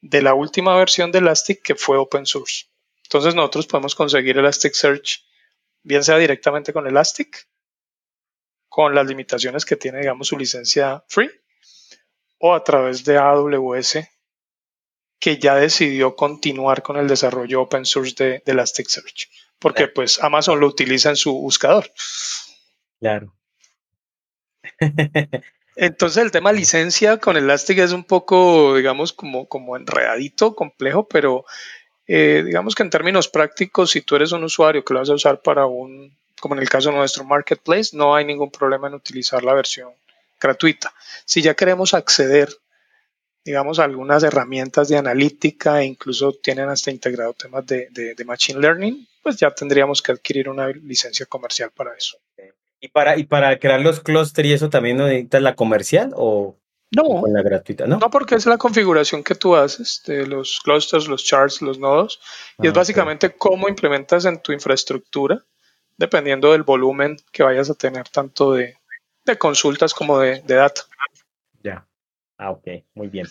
de 0.07 0.21
la 0.21 0.35
última 0.35 0.75
versión 0.77 1.11
de 1.11 1.17
Elastic 1.17 1.63
que 1.63 1.73
fue 1.73 1.97
open 1.97 2.27
source. 2.27 2.65
Entonces 3.03 3.33
nosotros 3.33 3.65
podemos 3.65 3.95
conseguir 3.95 4.37
Elasticsearch 4.37 5.25
bien 5.81 6.03
sea 6.03 6.17
directamente 6.17 6.73
con 6.73 6.85
Elastic 6.85 7.47
con 8.69 8.93
las 8.93 9.07
limitaciones 9.07 9.65
que 9.65 9.77
tiene, 9.77 9.99
digamos, 9.99 10.27
su 10.27 10.37
licencia 10.37 11.03
free 11.07 11.31
o 12.37 12.53
a 12.53 12.63
través 12.63 13.03
de 13.03 13.17
AWS 13.17 14.07
que 15.19 15.39
ya 15.39 15.55
decidió 15.55 16.15
continuar 16.15 16.83
con 16.83 16.97
el 16.97 17.07
desarrollo 17.07 17.63
open 17.63 17.85
source 17.85 18.13
de, 18.23 18.43
Elasticsearch, 18.45 19.29
porque 19.57 19.87
pues 19.87 20.21
Amazon 20.21 20.59
lo 20.59 20.67
utiliza 20.67 21.09
en 21.09 21.15
su 21.15 21.33
buscador. 21.33 21.91
Claro. 22.99 23.35
Entonces 25.75 26.23
el 26.23 26.31
tema 26.31 26.51
licencia 26.51 27.17
con 27.17 27.37
Elastic 27.37 27.79
es 27.79 27.91
un 27.91 28.03
poco, 28.03 28.75
digamos, 28.75 29.13
como, 29.13 29.47
como 29.47 29.75
enredadito, 29.75 30.55
complejo, 30.55 31.07
pero 31.07 31.45
eh, 32.07 32.43
digamos 32.45 32.75
que 32.75 32.83
en 32.83 32.89
términos 32.89 33.27
prácticos, 33.27 33.91
si 33.91 34.01
tú 34.01 34.15
eres 34.15 34.31
un 34.31 34.43
usuario 34.43 34.85
que 34.85 34.93
lo 34.93 34.99
vas 35.01 35.09
a 35.09 35.15
usar 35.15 35.41
para 35.41 35.65
un 35.65 36.15
como 36.39 36.55
en 36.55 36.61
el 36.61 36.69
caso 36.69 36.89
de 36.91 36.97
nuestro 36.97 37.23
marketplace, 37.23 37.97
no 37.97 38.15
hay 38.15 38.25
ningún 38.25 38.51
problema 38.51 38.87
en 38.87 38.93
utilizar 38.93 39.43
la 39.43 39.53
versión 39.53 39.89
gratuita. 40.39 40.93
Si 41.25 41.41
ya 41.41 41.55
queremos 41.55 41.93
acceder, 41.93 42.49
digamos, 43.43 43.79
a 43.79 43.85
algunas 43.85 44.23
herramientas 44.23 44.89
de 44.89 44.97
analítica 44.97 45.81
e 45.81 45.85
incluso 45.85 46.33
tienen 46.33 46.69
hasta 46.69 46.91
integrado 46.91 47.33
temas 47.33 47.65
de, 47.65 48.15
machine 48.25 48.59
learning, 48.59 49.07
pues 49.23 49.37
ya 49.37 49.51
tendríamos 49.51 50.01
que 50.01 50.11
adquirir 50.11 50.49
una 50.49 50.67
licencia 50.67 51.25
comercial 51.25 51.71
para 51.75 51.95
eso. 51.95 52.17
¿Y 52.85 52.89
para, 52.89 53.17
y 53.17 53.23
para 53.23 53.57
crear 53.57 53.81
los 53.81 53.99
clústeres 53.99 54.51
y 54.51 54.53
eso 54.53 54.69
también 54.69 54.97
necesitas 54.97 55.41
la 55.41 55.55
comercial 55.55 56.11
o, 56.15 56.55
no, 56.91 57.23
la 57.27 57.41
gratuita? 57.41 57.87
¿no? 57.87 57.97
no, 57.97 58.11
porque 58.11 58.35
es 58.35 58.45
la 58.45 58.59
configuración 58.59 59.23
que 59.23 59.33
tú 59.33 59.55
haces 59.55 60.03
de 60.05 60.27
los 60.27 60.59
clusters, 60.63 61.07
los 61.07 61.23
charts, 61.23 61.63
los 61.63 61.79
nodos, 61.79 62.19
y 62.59 62.67
es 62.67 62.73
ah, 62.73 62.75
básicamente 62.75 63.35
cómo 63.35 63.67
implementas 63.67 64.25
en 64.25 64.39
tu 64.39 64.51
infraestructura 64.51 65.43
dependiendo 65.97 66.51
del 66.51 66.61
volumen 66.61 67.17
que 67.31 67.41
vayas 67.41 67.71
a 67.71 67.73
tener 67.73 68.07
tanto 68.09 68.53
de, 68.53 68.77
consultas 69.39 69.95
como 69.95 70.19
de, 70.19 70.41
de 70.41 70.53
data. 70.53 70.81
Ya. 71.63 71.87
Ah, 72.37 72.51
ok, 72.51 72.67
muy 72.93 73.07
bien. 73.07 73.25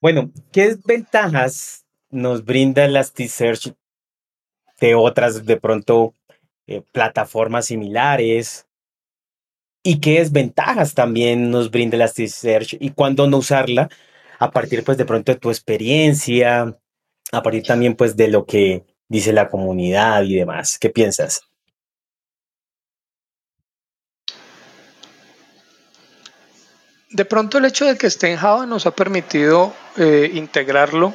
Bueno, 0.00 0.32
¿qué 0.52 0.76
ventajas 0.86 1.84
nos 2.08 2.42
brinda 2.46 2.86
Elasticsearch 2.86 3.74
de 4.80 4.94
otras, 4.94 5.44
de 5.44 5.60
pronto, 5.60 6.14
eh, 6.66 6.82
plataformas 6.92 7.66
similares? 7.66 8.66
¿Y 9.82 10.00
qué 10.00 10.18
desventajas 10.18 10.94
también 10.94 11.50
nos 11.50 11.70
brinda 11.70 11.96
Elasticsearch 11.96 12.76
y 12.80 12.90
cuándo 12.90 13.26
no 13.26 13.38
usarla? 13.38 13.88
A 14.38 14.50
partir, 14.50 14.84
pues, 14.84 14.98
de 14.98 15.06
pronto 15.06 15.32
de 15.32 15.38
tu 15.38 15.50
experiencia, 15.50 16.78
a 17.32 17.42
partir 17.42 17.62
también, 17.62 17.94
pues, 17.94 18.16
de 18.16 18.28
lo 18.28 18.44
que 18.46 18.84
dice 19.08 19.32
la 19.32 19.48
comunidad 19.48 20.22
y 20.24 20.36
demás. 20.36 20.78
¿Qué 20.78 20.90
piensas? 20.90 21.50
de 27.10 27.24
pronto 27.24 27.58
el 27.58 27.64
hecho 27.64 27.86
de 27.86 27.98
que 27.98 28.06
esté 28.06 28.30
en 28.30 28.38
Java 28.38 28.66
nos 28.66 28.86
ha 28.86 28.92
permitido 28.92 29.74
eh, 29.96 30.30
integrarlo, 30.32 31.14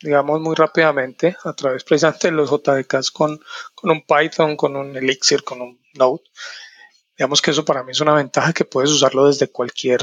digamos, 0.00 0.40
muy 0.40 0.54
rápidamente 0.54 1.36
a 1.44 1.52
través 1.52 1.84
precisamente 1.84 2.28
de 2.28 2.32
los 2.32 2.50
JDKs 2.50 3.10
con, 3.10 3.38
con 3.74 3.90
un 3.90 4.02
Python, 4.02 4.56
con 4.56 4.76
un 4.76 4.96
Elixir, 4.96 5.44
con 5.44 5.60
un 5.60 5.80
Node. 5.94 6.22
Digamos 7.18 7.42
que 7.42 7.50
eso 7.50 7.64
para 7.64 7.82
mí 7.82 7.90
es 7.90 8.00
una 8.00 8.14
ventaja 8.14 8.52
que 8.52 8.64
puedes 8.64 8.92
usarlo 8.92 9.26
desde 9.26 9.50
cualquier 9.50 10.00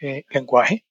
eh, 0.00 0.24
lenguaje. 0.30 0.84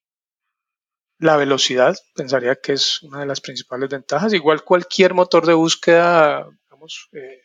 La 1.17 1.35
velocidad, 1.35 1.97
pensaría 2.15 2.55
que 2.55 2.71
es 2.71 3.03
una 3.03 3.19
de 3.19 3.25
las 3.25 3.41
principales 3.41 3.89
ventajas. 3.89 4.33
Igual 4.33 4.63
cualquier 4.63 5.13
motor 5.13 5.45
de 5.45 5.53
búsqueda, 5.53 6.47
digamos, 6.63 7.09
eh, 7.11 7.41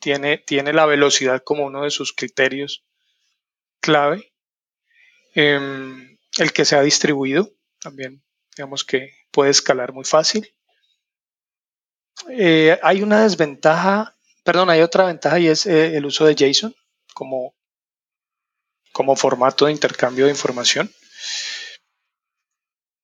tiene, 0.00 0.38
tiene 0.38 0.72
la 0.72 0.86
velocidad 0.86 1.42
como 1.44 1.66
uno 1.66 1.82
de 1.82 1.90
sus 1.90 2.14
criterios 2.14 2.86
clave. 3.80 4.32
Em, 5.34 6.16
el 6.38 6.52
que 6.54 6.64
sea 6.64 6.80
distribuido, 6.80 7.50
también 7.80 8.24
digamos 8.56 8.82
que 8.82 9.10
puede 9.30 9.50
escalar 9.50 9.92
muy 9.92 10.04
fácil. 10.04 10.54
Eh, 12.30 12.78
hay 12.82 13.02
una 13.02 13.24
desventaja, 13.24 14.16
perdón, 14.42 14.70
hay 14.70 14.80
otra 14.80 15.04
ventaja 15.04 15.38
y 15.38 15.48
es 15.48 15.66
el 15.66 16.06
uso 16.06 16.24
de 16.24 16.34
JSON 16.34 16.74
como, 17.16 17.54
como 18.92 19.16
formato 19.16 19.64
de 19.64 19.72
intercambio 19.72 20.26
de 20.26 20.32
información. 20.32 20.92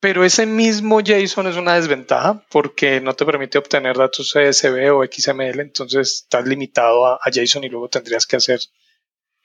Pero 0.01 0.25
ese 0.25 0.45
mismo 0.45 1.01
JSON 1.01 1.47
es 1.47 1.57
una 1.57 1.77
desventaja 1.77 2.45
porque 2.51 3.01
no 3.01 3.15
te 3.15 3.25
permite 3.25 3.57
obtener 3.57 3.97
datos 3.97 4.33
CSV 4.33 4.93
o 4.93 5.05
XML, 5.05 5.61
entonces 5.61 6.25
estás 6.25 6.47
limitado 6.47 7.07
a, 7.07 7.21
JSON 7.33 7.65
y 7.65 7.69
luego 7.71 7.89
tendrías 7.89 8.27
que 8.27 8.37
hacer, 8.37 8.61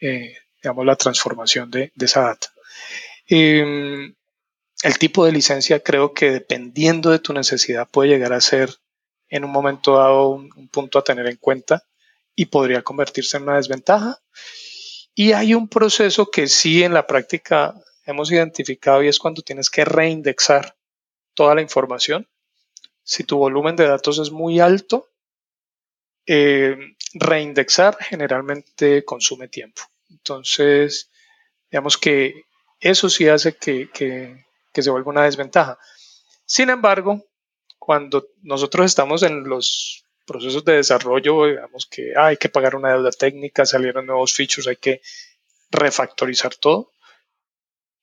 eh, 0.01 0.35
digamos, 0.61 0.85
la 0.85 0.95
transformación 0.95 1.71
de, 1.71 1.93
esa 1.99 2.21
data. 2.21 2.47
Em, 3.27 4.15
el 4.83 4.97
tipo 4.97 5.25
de 5.25 5.31
licencia 5.31 5.79
creo 5.79 6.13
que 6.13 6.31
dependiendo 6.31 7.11
de 7.11 7.19
tu 7.19 7.33
necesidad 7.33 7.87
puede 7.87 8.09
llegar 8.09 8.33
a 8.33 8.41
ser 8.41 8.75
en 9.29 9.45
un 9.45 9.51
momento 9.51 9.97
dado 9.97 10.29
un, 10.29 10.69
punto 10.69 10.99
a 10.99 11.03
tener 11.03 11.27
en 11.27 11.37
cuenta 11.37 11.83
y 12.37 12.45
podría 12.45 12.83
convertirse 12.83 13.35
en 13.35 13.43
una 13.43 13.57
desventaja. 13.57 14.19
Y 15.15 15.31
hay 15.33 15.55
un 15.55 15.67
proceso 15.67 16.29
que 16.29 16.47
sí 16.47 16.83
en 16.83 16.93
la 16.93 17.07
práctica 17.07 17.73
hemos 18.05 18.31
identificado 18.31 19.01
y 19.01 19.07
es 19.07 19.17
cuando 19.17 19.41
tienes 19.41 19.71
que 19.71 19.83
reindexar 19.83 20.77
toda 21.33 21.55
la 21.55 21.63
información. 21.63 22.27
Si 23.03 23.23
tu 23.23 23.39
volumen 23.39 23.75
de 23.75 23.87
datos 23.87 24.19
es 24.19 24.29
muy 24.29 24.59
alto, 24.59 25.07
eh, 26.27 26.77
reindexar 27.15 27.97
generalmente 27.99 29.03
consume 29.03 29.47
tiempo. 29.47 29.81
Entonces, 30.11 31.09
digamos 31.71 31.97
que 31.97 32.43
eso 32.79 33.09
sí 33.09 33.27
hace 33.27 33.55
que, 33.55 33.89
que 33.91 34.83
se 34.83 34.91
vuelva 34.91 35.09
una 35.09 35.23
desventaja. 35.23 35.79
Sin 36.45 36.69
embargo, 36.69 37.25
cuando 37.79 38.27
nosotros 38.43 38.85
estamos 38.85 39.23
en 39.23 39.43
los 39.45 40.06
procesos 40.27 40.63
de 40.65 40.73
desarrollo, 40.73 41.45
digamos 41.45 41.87
que 41.89 42.13
hay 42.15 42.37
que 42.37 42.49
pagar 42.49 42.75
una 42.75 42.93
deuda 42.93 43.11
técnica, 43.11 43.65
salieron 43.65 44.05
nuevos 44.05 44.33
features, 44.33 44.67
hay 44.67 44.75
que 44.75 45.01
refactorizar 45.71 46.53
todo 46.55 46.91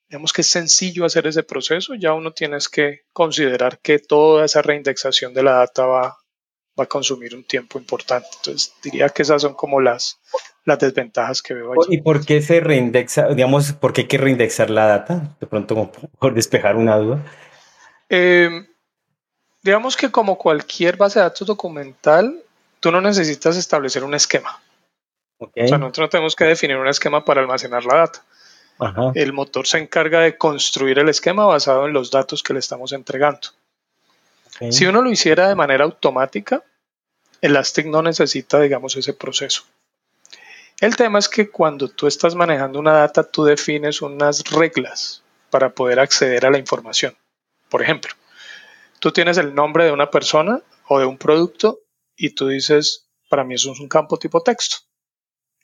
digamos 0.09 0.33
que 0.33 0.43
es 0.43 0.49
sencillo 0.49 1.05
hacer 1.05 1.27
ese 1.27 1.43
proceso, 1.43 1.95
ya 1.95 2.13
uno 2.13 2.33
tienes 2.33 2.69
que 2.69 3.01
considerar 3.13 3.81
que 3.81 3.99
toda 3.99 4.45
esa 4.45 4.63
reindexación 4.63 5.35
de 5.35 5.43
la 5.43 5.55
data 5.55 5.87
va, 5.87 6.19
va 6.79 6.85
a 6.85 6.87
consumir 6.87 7.35
un 7.35 7.45
tiempo 7.45 7.79
importante. 7.81 8.29
Entonces 8.37 8.75
diría 8.83 9.09
que 9.09 9.23
esas 9.23 9.43
son 9.43 9.55
como 9.55 9.81
las, 9.81 10.21
las 10.65 10.79
desventajas 10.79 11.43
que 11.43 11.55
veo 11.55 11.73
allí. 11.73 11.97
¿Y 11.97 12.03
por 12.03 12.25
qué 12.25 12.41
se 12.43 12.61
reindexa, 12.61 13.29
digamos, 13.29 13.73
por 13.73 13.93
qué 13.93 14.03
hay 14.03 14.07
que 14.07 14.19
reindexar 14.19 14.71
la 14.71 14.87
data? 14.87 15.37
De 15.41 15.47
pronto, 15.47 15.91
por 16.19 16.35
despejar 16.35 16.77
una 16.77 16.97
duda. 16.97 17.25
Eh, 18.09 18.51
digamos 19.65 19.97
que 19.97 20.11
como 20.11 20.37
cualquier 20.37 20.99
base 20.99 21.19
de 21.19 21.25
datos 21.25 21.49
documental, 21.49 22.41
tú 22.81 22.93
no 22.93 23.01
necesitas 23.01 23.57
establecer 23.57 24.05
un 24.05 24.15
esquema. 24.15 24.61
O 25.39 25.51
sea, 25.55 25.79
nosotros 25.79 26.05
no 26.05 26.09
tenemos 26.11 26.37
que 26.37 26.45
definir 26.45 26.77
un 26.77 26.87
esquema 26.87 27.25
para 27.25 27.41
almacenar 27.41 27.85
la 27.85 27.97
data. 27.97 28.25
El 29.15 29.33
motor 29.33 29.67
se 29.67 29.79
encarga 29.79 30.21
de 30.21 30.37
construir 30.37 30.99
el 30.99 31.09
esquema 31.09 31.47
basado 31.47 31.87
en 31.87 31.95
los 31.95 32.11
datos 32.11 32.43
que 32.43 32.53
le 32.53 32.59
estamos 32.59 32.93
entregando. 32.93 33.49
Si 34.71 34.87
uno 34.87 35.01
lo 35.01 35.11
hiciera 35.11 35.49
de 35.49 35.55
manera 35.55 35.85
automática, 35.85 36.63
Elastic 37.41 37.87
no 37.87 38.03
necesita, 38.03 38.61
digamos, 38.61 38.97
ese 38.97 39.15
proceso. 39.15 39.65
El 40.79 40.97
tema 40.97 41.19
es 41.19 41.29
que 41.29 41.51
cuando 41.51 41.89
tú 41.89 42.07
estás 42.07 42.35
manejando 42.35 42.79
una 42.79 42.93
data, 42.93 43.23
tú 43.23 43.45
defines 43.45 44.03
unas 44.03 44.45
reglas 44.51 45.23
para 45.51 45.71
poder 45.71 46.01
acceder 46.01 46.45
a 46.45 46.51
la 46.51 46.59
información. 46.59 47.17
Por 47.69 47.83
ejemplo, 47.83 48.13
tú 49.05 49.13
tienes 49.13 49.37
el 49.37 49.55
nombre 49.55 49.85
de 49.85 49.93
una 49.93 50.11
persona 50.11 50.63
o 50.89 50.99
de 50.99 51.05
un 51.05 51.19
producto 51.19 51.81
y 52.17 52.35
tú 52.35 52.49
dices, 52.49 53.11
para 53.29 53.45
mí 53.45 53.53
eso 53.53 53.71
es 53.73 53.79
un 53.79 53.87
campo 53.87 54.19
tipo 54.19 54.43
texto 54.43 54.79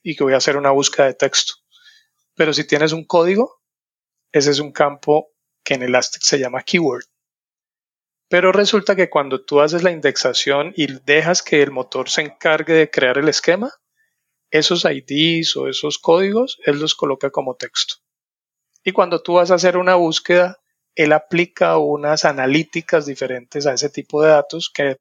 y 0.02 0.14
que 0.14 0.24
voy 0.24 0.34
a 0.34 0.36
hacer 0.36 0.58
una 0.58 0.72
búsqueda 0.72 1.06
de 1.06 1.14
texto. 1.14 1.54
Pero 2.34 2.52
si 2.52 2.66
tienes 2.66 2.92
un 2.92 3.06
código, 3.06 3.62
ese 4.30 4.50
es 4.50 4.58
un 4.58 4.72
campo 4.72 5.32
que 5.64 5.72
en 5.72 5.84
Elastic 5.84 6.20
se 6.20 6.38
llama 6.38 6.60
keyword. 6.64 7.06
Pero 8.28 8.52
resulta 8.52 8.94
que 8.94 9.08
cuando 9.08 9.42
tú 9.42 9.62
haces 9.62 9.82
la 9.82 9.90
indexación 9.90 10.74
y 10.76 10.88
dejas 11.06 11.42
que 11.42 11.62
el 11.62 11.70
motor 11.70 12.10
se 12.10 12.20
encargue 12.20 12.74
de 12.74 12.90
crear 12.90 13.16
el 13.16 13.30
esquema, 13.30 13.72
esos 14.50 14.84
IDs 14.84 15.56
o 15.56 15.66
esos 15.66 15.98
códigos, 15.98 16.58
él 16.66 16.78
los 16.78 16.94
coloca 16.94 17.30
como 17.30 17.56
texto. 17.56 17.94
Y 18.84 18.92
cuando 18.92 19.22
tú 19.22 19.32
vas 19.36 19.50
a 19.50 19.54
hacer 19.54 19.78
una 19.78 19.94
búsqueda, 19.94 20.59
él 20.94 21.12
aplica 21.12 21.78
unas 21.78 22.24
analíticas 22.24 23.06
diferentes 23.06 23.66
a 23.66 23.74
ese 23.74 23.90
tipo 23.90 24.22
de 24.22 24.30
datos 24.30 24.70
que 24.72 24.98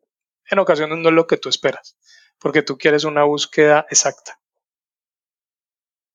en 0.50 0.60
ocasiones 0.60 0.98
no 0.98 1.10
es 1.10 1.16
lo 1.16 1.28
que 1.28 1.38
tú 1.38 1.50
esperas, 1.50 1.98
porque 2.40 2.62
tú 2.62 2.78
quieres 2.78 3.04
una 3.04 3.24
búsqueda 3.24 3.86
exacta 3.90 4.40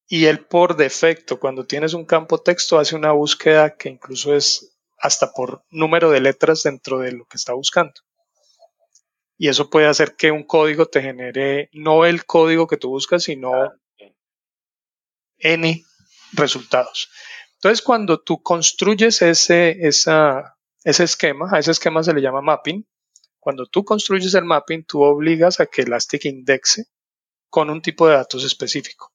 y 0.08 0.26
él 0.26 0.44
por 0.44 0.76
defecto, 0.76 1.40
cuando 1.40 1.66
tienes 1.66 1.94
un 1.94 2.04
campo 2.04 2.38
texto, 2.38 2.78
hace 2.78 2.94
una 2.94 3.12
búsqueda 3.12 3.76
que 3.76 3.88
incluso 3.88 4.34
es 4.34 4.76
hasta 4.98 5.32
por 5.32 5.64
número 5.70 6.10
de 6.10 6.20
letras 6.20 6.62
dentro 6.62 6.98
de 6.98 7.12
lo 7.12 7.24
que 7.24 7.37
está 7.37 7.52
buscando. 7.54 7.94
Y 9.37 9.48
eso 9.48 9.70
puede 9.70 9.87
hacer 9.87 10.14
que 10.14 10.30
un 10.30 10.44
código 10.44 10.87
te 10.87 11.02
genere 11.02 11.68
no 11.72 12.04
el 12.04 12.24
código 12.24 12.66
que 12.66 12.76
tú 12.76 12.90
buscas, 12.90 13.24
sino 13.24 13.50
n 15.38 15.84
resultados. 16.32 17.10
Entonces, 17.64 17.83
cuando 17.83 18.20
tú 18.20 18.42
construyes 18.42 19.22
ese, 19.22 19.79
esquema, 20.85 21.48
a 21.50 21.59
ese 21.59 21.70
esquema 21.70 22.03
se 22.03 22.12
le 22.12 22.20
llama 22.20 22.42
mapping. 22.42 22.87
Cuando 23.40 23.64
tú 23.66 23.85
construyes 23.85 24.35
el 24.35 24.44
mapping, 24.44 24.85
tú 24.85 25.03
obligas 25.03 25.61
a 25.61 25.66
que 25.66 25.83
Elastic 25.83 26.27
indexe 26.27 26.87
con 27.48 27.70
un 27.70 27.81
tipo 27.81 28.07
de 28.07 28.16
datos 28.16 28.44
específico 28.44 29.14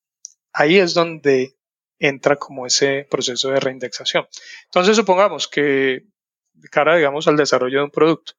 ahí 0.53 0.77
es 0.77 0.93
donde 0.93 1.55
entra 1.99 2.37
como 2.37 2.65
ese 2.65 3.07
proceso 3.09 3.49
de 3.49 3.59
reindexación. 3.59 4.27
Entonces, 4.65 4.95
supongamos 4.95 5.47
que 5.47 6.05
de 6.53 6.69
cara, 6.69 6.95
digamos, 6.95 7.27
al 7.27 7.37
desarrollo 7.37 7.79
de 7.79 7.85
un 7.85 7.91
producto, 7.91 8.33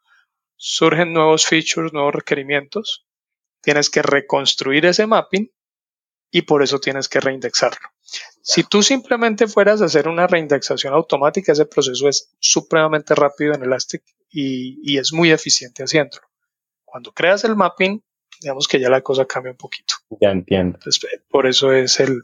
surgen 0.57 1.13
nuevos 1.13 1.47
features, 1.47 1.93
nuevos 1.93 2.15
requerimientos, 2.15 3.07
tienes 3.63 3.91
que 3.91 4.03
reconstruir 4.03 4.87
ese 4.87 5.07
mapping 5.07 5.51
y 6.31 6.43
por 6.43 6.63
eso 6.63 6.79
tienes 6.79 7.09
que 7.09 7.21
reindexarlo. 7.21 7.89
Si 8.43 8.65
tú 8.65 8.83
simplemente 8.83 9.47
fueras 9.47 9.83
a 9.83 9.87
hacer 9.87 10.09
una 10.09 10.27
reindexación 10.27 10.95
automática, 10.95 11.53
ese 11.53 11.67
proceso 11.67 12.09
es 12.09 12.31
supremamente 12.39 13.15
rápido 13.15 13.55
en 13.55 13.63
Elastic 13.63 14.03
y, 14.31 14.79
y 14.83 14.99
es 14.99 15.13
muy 15.13 15.31
eficiente 15.31 15.83
haciéndolo. 15.83 16.27
Cuando 16.85 17.13
creas 17.13 17.45
el 17.45 17.57
mapping, 17.57 18.03
digamos 18.41 18.67
que 18.67 18.81
ya 18.81 18.89
la 18.89 19.03
cosa 19.03 19.27
cambia 19.27 19.53
un 19.53 19.59
poquito. 19.59 19.95
Ya 20.21 20.31
entiendo. 20.31 20.79
por 21.29 21.47
eso 21.47 21.73
es 21.73 22.01
el, 22.01 22.23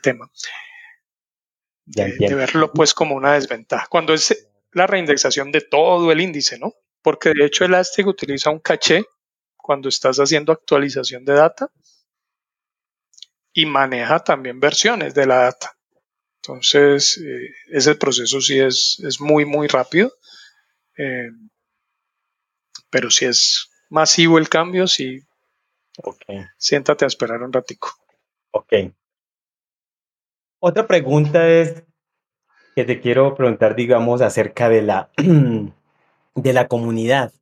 tema. 0.00 0.30
De, 1.84 2.34
verlo 2.34 2.72
pues 2.72 2.94
como 2.94 3.14
una 3.14 3.34
desventaja. 3.34 3.86
Cuando 3.88 4.14
es 4.14 4.48
la 4.72 4.86
reindexación 4.86 5.52
de 5.52 5.60
todo 5.60 6.10
el 6.12 6.20
índice, 6.20 6.58
¿no? 6.58 6.74
Porque 7.02 7.32
de 7.32 7.46
hecho 7.46 7.64
Elastic 7.64 8.06
utiliza 8.06 8.50
un 8.50 8.58
caché 8.58 9.04
cuando 9.56 9.88
estás 9.88 10.18
haciendo 10.18 10.52
actualización 10.52 11.24
de 11.24 11.34
data 11.34 11.70
y 13.58 13.66
maneja 13.66 14.20
también 14.20 14.60
versiones 14.60 15.14
de 15.14 15.26
la 15.26 15.38
data. 15.38 15.76
Entonces, 16.40 17.18
eh, 17.18 17.52
ese 17.72 17.96
proceso 17.96 18.40
sí 18.40 18.60
es, 18.60 19.02
es, 19.04 19.20
muy, 19.20 19.44
muy 19.46 19.66
rápido. 19.66 20.12
Eh, 20.96 21.30
pero 22.88 23.10
si 23.10 23.24
es 23.24 23.68
masivo 23.90 24.38
el 24.38 24.48
cambio, 24.48 24.86
sí. 24.86 25.24
Okay. 26.00 26.46
Siéntate 26.56 27.04
a 27.04 27.08
esperar 27.08 27.42
un 27.42 27.52
ratico. 27.52 27.90
Ok. 28.52 28.72
Otra 30.60 30.86
pregunta 30.86 31.48
es 31.48 31.82
que 32.76 32.84
te 32.84 33.00
quiero 33.00 33.34
preguntar, 33.34 33.74
digamos, 33.74 34.20
acerca 34.20 34.68
de 34.68 34.82
la, 34.82 35.10
de 36.36 36.52
la 36.52 36.68
comunidad. 36.68 37.32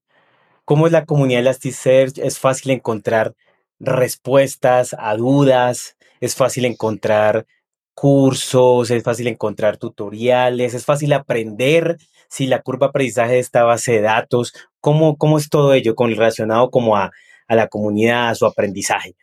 ¿Cómo 0.64 0.86
es 0.86 0.92
la 0.92 1.04
comunidad 1.04 1.40
de 1.40 1.42
Elasticsearch? 1.42 2.16
¿Es 2.16 2.38
fácil 2.38 2.70
encontrar 2.70 3.34
respuestas 3.78 4.96
a 4.98 5.14
dudas? 5.14 5.95
¿Es 6.20 6.34
fácil 6.34 6.64
encontrar 6.64 7.46
cursos? 7.94 8.90
¿Es 8.90 9.02
fácil 9.02 9.26
encontrar 9.26 9.76
tutoriales? 9.76 10.74
¿Es 10.74 10.84
fácil 10.84 11.12
aprender 11.12 11.96
si 12.28 12.46
la 12.46 12.62
curva 12.62 12.86
de 12.86 12.90
aprendizaje 12.90 13.32
de 13.34 13.38
esta 13.38 13.64
base 13.64 13.92
de 13.92 14.02
datos? 14.02 14.52
¿Cómo, 14.80 15.16
cómo 15.16 15.38
es 15.38 15.48
todo 15.48 15.74
ello 15.74 15.94
con 15.94 16.10
relacionado 16.10 16.70
como 16.70 16.96
a, 16.96 17.10
a 17.48 17.54
la 17.54 17.68
comunidad, 17.68 18.28
a 18.28 18.34
su 18.34 18.46
aprendizaje? 18.46 19.16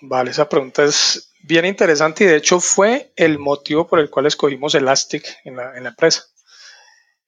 Vale, 0.00 0.30
esa 0.30 0.48
pregunta 0.48 0.84
es 0.84 1.32
bien 1.42 1.64
interesante 1.64 2.24
y 2.24 2.26
de 2.26 2.36
hecho 2.36 2.60
fue 2.60 3.12
el 3.16 3.38
motivo 3.38 3.86
por 3.86 4.00
el 4.00 4.10
cual 4.10 4.26
escogimos 4.26 4.74
Elastic 4.74 5.24
en 5.44 5.56
la, 5.56 5.76
empresa. 5.76 6.24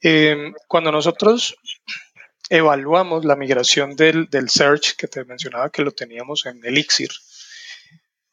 Em, 0.00 0.54
cuando 0.68 0.92
nosotros 0.92 1.56
evaluamos 2.50 3.24
la 3.24 3.36
migración 3.36 3.96
del, 3.96 4.28
del, 4.30 4.50
search 4.50 4.96
que 4.96 5.08
te 5.08 5.24
mencionaba 5.24 5.70
que 5.70 5.82
lo 5.82 5.92
teníamos 5.92 6.46
en 6.46 6.64
Elixir, 6.64 7.10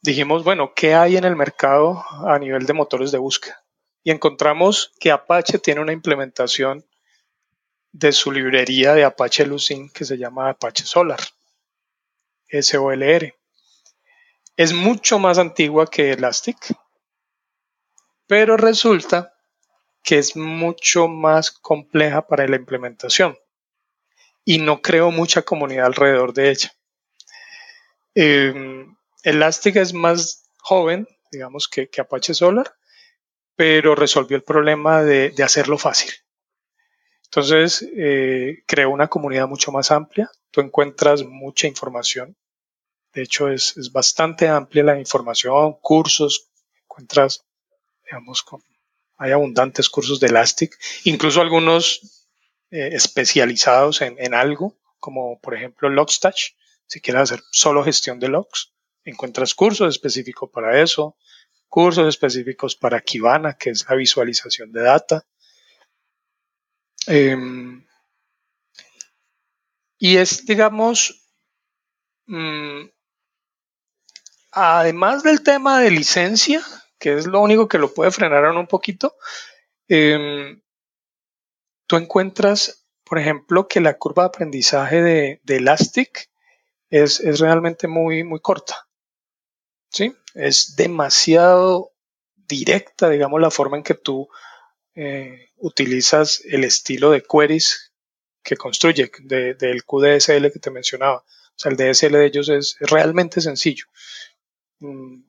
dijimos, 0.04 0.44
bueno, 0.44 0.74
¿qué 0.76 0.94
hay 0.94 1.18
en 1.18 1.24
el 1.24 1.36
mercado 1.36 2.04
a 2.28 2.38
nivel 2.38 2.66
de 2.66 2.74
motores 2.74 3.12
de 3.12 3.18
búsqueda? 3.18 3.64
Y 4.04 4.12
encontramos 4.12 4.92
que 5.00 5.12
Apache 5.12 5.58
tiene 5.60 5.82
una 5.82 5.94
implementación 5.94 6.86
de 7.94 8.12
su 8.12 8.32
librería 8.32 8.94
de 8.94 9.06
Apache 9.06 9.46
Lucene 9.46 9.90
que 9.94 10.04
se 10.04 10.18
llama 10.18 10.50
Apache 10.50 10.84
Solar, 10.84 11.22
SOLR. 12.52 13.34
Es 14.58 14.74
mucho 14.74 15.20
más 15.20 15.38
antigua 15.38 15.88
que 15.90 16.12
Elastic, 16.12 16.58
pero 18.28 18.58
resulta 18.58 19.34
que 20.04 20.18
es 20.18 20.36
mucho 20.36 21.08
más 21.08 21.50
compleja 21.50 22.28
para 22.28 22.46
la 22.48 22.58
implementación 22.58 23.38
y 24.44 24.58
no 24.58 24.82
creo 24.82 25.12
mucha 25.12 25.44
comunidad 25.44 25.86
alrededor 25.86 26.34
de 26.34 26.50
ella. 26.50 26.74
Em, 28.16 28.96
Elastic 29.24 29.78
es 29.78 29.94
más 29.94 30.44
joven, 30.58 31.08
digamos, 31.32 31.68
que, 31.70 31.90
Apache 31.98 32.34
Solar, 32.34 32.76
pero 33.56 33.96
resolvió 33.96 34.36
el 34.36 34.44
problema 34.44 35.02
de, 35.02 35.34
hacerlo 35.44 35.78
fácil. 35.78 36.12
Entonces, 37.26 37.88
eh, 37.98 38.64
creó 38.68 38.90
una 38.90 39.08
comunidad 39.08 39.48
mucho 39.48 39.72
más 39.72 39.92
amplia. 39.92 40.30
Tú 40.52 40.62
encuentras 40.62 41.24
mucha 41.24 41.68
información. 41.68 42.36
De 43.14 43.24
hecho, 43.24 43.50
es, 43.50 43.76
bastante 43.92 44.48
amplia 44.48 44.84
la 44.84 45.00
información, 45.00 45.78
cursos, 45.82 46.50
encuentras, 46.84 47.46
digamos, 48.06 48.44
hay 49.18 49.32
abundantes 49.32 49.90
cursos 49.90 50.20
de 50.20 50.28
Elastic, 50.28 50.78
incluso 51.06 51.40
algunos 51.40 52.28
eh, 52.72 52.90
especializados 52.92 54.02
en, 54.02 54.16
en, 54.20 54.34
algo, 54.34 54.76
como 55.00 55.40
por 55.40 55.56
ejemplo 55.56 55.90
Logstash, 55.90 56.52
si 56.88 57.00
quieres 57.00 57.24
hacer 57.24 57.44
solo 57.52 57.84
gestión 57.84 58.20
de 58.20 58.28
logs 58.28 58.73
encuentras 59.06 59.54
cursos 59.54 59.90
específicos 59.90 60.50
para 60.52 60.82
eso, 60.82 61.18
cursos 61.68 62.08
específicos 62.08 62.76
para 62.76 63.02
Kibana, 63.02 63.58
que 63.58 63.72
es 63.72 63.86
la 63.90 63.96
visualización 63.96 64.72
de 64.72 64.82
data. 64.82 65.26
Em, 67.08 67.86
y 69.98 70.18
es, 70.18 70.46
digamos, 70.46 71.28
mm, 72.28 72.86
además 74.52 75.24
del 75.24 75.42
tema 75.44 75.80
de 75.80 75.92
licencia, 75.92 76.62
que 77.00 77.18
es 77.18 77.26
lo 77.28 77.42
único 77.42 77.68
que 77.68 77.80
lo 77.80 77.94
puede 77.94 78.12
frenar 78.12 78.46
un 78.52 78.68
poquito, 78.68 79.16
em, 79.88 80.62
tú 81.88 81.98
encuentras, 81.98 82.86
por 83.04 83.20
ejemplo, 83.20 83.68
que 83.68 83.82
la 83.82 83.98
curva 83.98 84.24
de 84.24 84.28
aprendizaje 84.28 85.02
de, 85.02 85.42
Elastic 85.48 86.30
es, 86.90 87.20
es, 87.20 87.40
realmente 87.40 87.88
muy, 87.88 88.24
muy 88.24 88.40
corta. 88.40 88.88
¿Sí? 89.94 90.14
Es 90.34 90.76
demasiado 90.76 91.94
directa, 92.48 93.10
digamos, 93.10 93.40
la 93.40 93.52
forma 93.52 93.78
en 93.78 93.84
que 93.84 93.94
tú 93.94 94.28
eh, 94.96 95.52
utilizas 95.58 96.42
el 96.46 96.66
estilo 96.66 97.12
de 97.12 97.24
queries 97.24 97.94
que 98.44 98.58
construye 98.58 99.10
del 99.24 99.84
QDSL 99.86 100.52
que 100.52 100.60
te 100.60 100.72
mencionaba. 100.72 101.18
O 101.18 101.56
sea, 101.56 101.72
el 101.72 101.78
DSL 101.78 102.14
de 102.14 102.26
ellos 102.26 102.50
es, 102.50 102.76
realmente 102.82 103.40
sencillo 103.40 103.86
mm, 104.80 105.22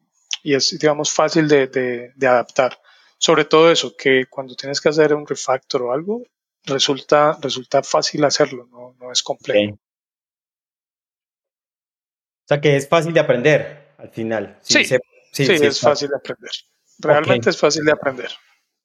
y 0.42 0.54
es, 0.54 0.76
digamos, 0.78 1.12
fácil 1.12 1.46
de, 1.46 2.12
adaptar. 2.22 2.80
Sobre 3.18 3.44
todo 3.44 3.70
eso, 3.70 3.94
que 3.96 4.26
cuando 4.28 4.56
tienes 4.56 4.80
que 4.80 4.88
hacer 4.88 5.14
un 5.14 5.26
refactor 5.26 5.82
o 5.82 5.92
algo, 5.92 6.22
resulta, 6.64 7.38
resulta 7.40 7.82
fácil 7.82 8.24
hacerlo, 8.24 8.94
no, 8.98 9.12
es 9.12 9.22
complejo. 9.22 9.74
O 9.74 9.78
sea, 12.46 12.60
que 12.60 12.76
es 12.76 12.88
fácil 12.88 13.14
de 13.14 13.20
aprender 13.20 13.83
al 13.98 14.10
final. 14.10 14.58
Sí, 14.62 14.84
sí, 14.84 14.96
es 15.32 15.80
fácil 15.80 16.08
de 16.08 16.16
aprender. 16.16 16.50
Realmente 16.98 17.50
es 17.50 17.58
fácil 17.58 17.84
de 17.84 17.92
aprender. 17.92 18.30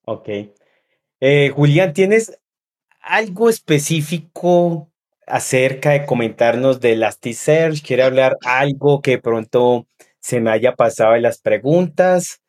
Ok. 0.05 0.29
Eh, 1.19 1.51
Julián, 1.53 1.93
¿tienes 1.93 2.39
algo 3.01 3.49
específico 3.49 4.91
acerca 5.27 5.91
de 5.91 6.05
comentarnos 6.05 6.79
de 6.79 6.93
Elasticsearch? 6.93 7.83
¿Quiere 7.83 8.03
hablar 8.03 8.37
algo 8.43 9.01
que 9.01 9.19
pronto 9.19 9.87
se 10.19 10.39
me 10.39 10.51
haya 10.51 10.75
pasado 10.75 11.15
en 11.15 11.23
las 11.23 11.39
preguntas? 11.39 12.41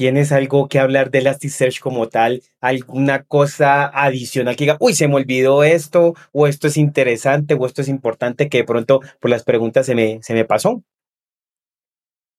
¿Tienes 0.00 0.32
algo 0.32 0.66
que 0.66 0.78
hablar 0.78 1.10
de 1.10 1.18
Elasticsearch 1.18 1.78
como 1.78 2.08
tal? 2.08 2.42
¿Alguna 2.62 3.22
cosa 3.24 3.84
adicional 3.84 4.56
que 4.56 4.64
diga, 4.64 4.78
uy, 4.80 4.94
se 4.94 5.08
me 5.08 5.16
olvidó 5.16 5.62
esto, 5.62 6.14
o 6.32 6.46
esto 6.46 6.68
es 6.68 6.78
interesante, 6.78 7.52
o 7.52 7.66
esto 7.66 7.82
es 7.82 7.88
importante 7.88 8.48
que 8.48 8.56
de 8.56 8.64
pronto 8.64 9.02
por 9.20 9.30
las 9.30 9.44
preguntas 9.44 9.84
se 9.84 9.94
me, 9.94 10.22
se 10.22 10.32
me 10.32 10.46
pasó? 10.46 10.82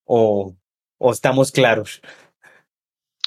¿O, 0.05 0.55
o 0.97 1.11
estamos 1.11 1.51
claros? 1.51 2.01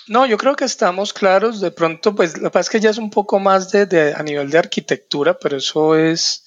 No, 0.09 0.27
yo 0.27 0.37
creo 0.37 0.57
que 0.57 0.65
estamos 0.65 1.13
claros. 1.13 1.61
De 1.61 1.71
pronto, 1.71 2.17
pues 2.17 2.37
lo 2.37 2.51
que 2.51 2.55
pasa 2.55 2.67
es 2.67 2.71
que 2.71 2.81
ya 2.81 2.91
es 2.91 2.99
un 2.99 3.11
poco 3.11 3.39
más 3.39 3.71
de, 3.71 4.15
a 4.17 4.23
nivel 4.25 4.51
de 4.51 4.59
arquitectura, 4.59 5.39
pero 5.39 5.59
eso 5.59 5.95
es, 5.95 6.45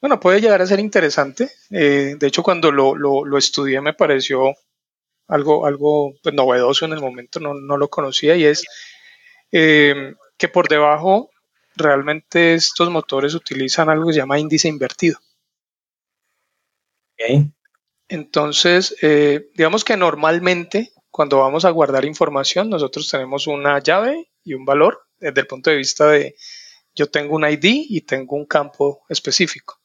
bueno, 0.00 0.18
puede 0.18 0.40
llegar 0.40 0.60
a 0.62 0.66
ser 0.66 0.80
interesante. 0.80 1.48
Eh, 1.70 2.16
de 2.18 2.26
hecho, 2.26 2.42
cuando 2.42 2.72
lo, 2.72 2.96
lo 2.96 3.38
estudié 3.38 3.80
me 3.80 3.94
pareció 3.94 4.56
algo, 5.28 5.66
algo 5.66 6.14
pues, 6.22 6.34
novedoso 6.34 6.84
en 6.84 6.92
el 6.92 7.00
momento, 7.00 7.40
no, 7.40 7.76
lo 7.76 7.88
conocía, 7.88 8.36
y 8.36 8.44
es 8.44 8.64
eh, 9.52 10.14
que 10.36 10.48
por 10.48 10.68
debajo 10.68 11.30
realmente 11.76 12.54
estos 12.54 12.90
motores 12.90 13.34
utilizan 13.34 13.88
algo 13.88 14.08
que 14.08 14.14
se 14.14 14.18
llama 14.18 14.38
índice 14.38 14.68
invertido. 14.68 15.18
Entonces, 18.08 18.96
eh, 19.02 19.50
digamos 19.54 19.84
que 19.84 19.96
normalmente 19.96 20.92
cuando 21.10 21.38
vamos 21.38 21.64
a 21.64 21.70
guardar 21.70 22.04
información, 22.04 22.70
nosotros 22.70 23.08
tenemos 23.08 23.46
una 23.46 23.78
llave 23.80 24.30
y 24.44 24.54
un 24.54 24.64
valor 24.64 25.02
desde 25.18 25.40
el 25.40 25.46
punto 25.46 25.70
de 25.70 25.76
vista 25.76 26.08
de 26.08 26.36
yo 26.94 27.10
tengo 27.10 27.36
un 27.36 27.44
ID 27.44 27.86
y 27.88 28.00
tengo 28.02 28.36
un 28.36 28.46
campo 28.46 29.04
específico. 29.08 29.77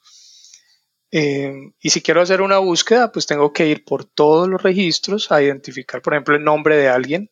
Eh, 1.15 1.71
y 1.80 1.91
si 1.91 2.02
quiero 2.02 2.21
hacer 2.21 2.41
una 2.41 2.58
búsqueda, 2.58 3.12
pues 3.12 3.28
tengo 3.28 3.54
que 3.54 3.67
ir 3.67 3.86
por 3.86 4.04
todos 4.04 4.47
los 4.47 4.63
registros 4.63 5.32
a 5.32 5.43
identificar, 5.43 6.02
por 6.02 6.15
ejemplo, 6.15 6.36
el 6.36 6.43
nombre 6.43 6.76
de 6.76 6.89
alguien 6.89 7.30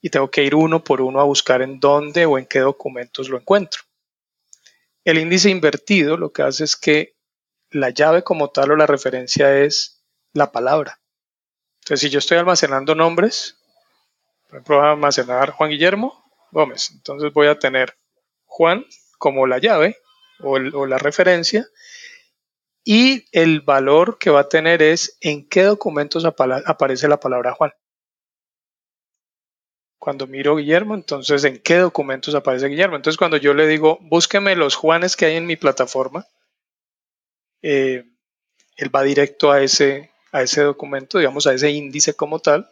y 0.00 0.10
tengo 0.10 0.30
que 0.30 0.44
ir 0.44 0.54
uno 0.54 0.84
por 0.84 1.00
uno 1.00 1.20
a 1.20 1.24
buscar 1.24 1.60
en 1.60 1.80
dónde 1.80 2.26
o 2.26 2.38
en 2.38 2.46
qué 2.46 2.60
documentos 2.60 3.28
lo 3.28 3.36
encuentro. 3.36 3.82
El 5.02 5.18
índice 5.18 5.50
invertido 5.50 6.16
lo 6.16 6.32
que 6.32 6.42
hace 6.42 6.62
es 6.62 6.76
que 6.76 7.16
la 7.70 7.90
llave 7.90 8.22
como 8.22 8.50
tal 8.50 8.70
o 8.70 8.76
la 8.76 8.86
referencia 8.86 9.58
es 9.58 10.00
la 10.32 10.52
palabra. 10.52 11.00
Entonces, 11.80 12.02
si 12.02 12.10
yo 12.10 12.20
estoy 12.20 12.38
almacenando 12.38 12.94
nombres, 12.94 13.58
por 14.46 14.58
ejemplo, 14.58 14.76
voy 14.76 14.86
a 14.86 14.90
almacenar 14.92 15.50
Juan 15.50 15.70
Guillermo 15.70 16.24
Gómez, 16.52 16.92
entonces 16.92 17.32
voy 17.32 17.48
a 17.48 17.58
tener 17.58 17.98
Juan 18.44 18.86
como 19.18 19.48
la 19.48 19.58
llave 19.58 19.96
o 20.40 20.86
la 20.86 20.98
referencia 20.98 21.68
y 22.90 23.26
el 23.32 23.60
valor 23.60 24.16
que 24.16 24.30
va 24.30 24.40
a 24.40 24.48
tener 24.48 24.80
es 24.80 25.18
en 25.20 25.46
qué 25.46 25.64
documentos 25.64 26.24
aparece 26.24 27.06
la 27.06 27.20
palabra 27.20 27.52
Juan. 27.52 27.70
Cuando 29.98 30.26
miro 30.26 30.56
Guillermo, 30.56 30.94
entonces 30.94 31.44
en 31.44 31.58
qué 31.58 31.76
documentos 31.76 32.34
aparece 32.34 32.68
Guillermo. 32.68 32.96
Entonces 32.96 33.18
cuando 33.18 33.36
yo 33.36 33.52
le 33.52 33.66
digo, 33.66 33.98
búsqueme 34.00 34.56
los 34.56 34.74
Juanes 34.74 35.16
que 35.16 35.26
hay 35.26 35.36
en 35.36 35.44
mi 35.44 35.56
plataforma, 35.56 36.26
eh, 37.60 38.06
él 38.78 38.96
va 38.96 39.02
directo 39.02 39.52
a 39.52 39.60
ese, 39.60 40.10
a 40.32 40.40
ese 40.40 40.62
documento, 40.62 41.18
digamos 41.18 41.46
a 41.46 41.52
ese 41.52 41.70
índice 41.70 42.14
como 42.14 42.38
tal, 42.38 42.70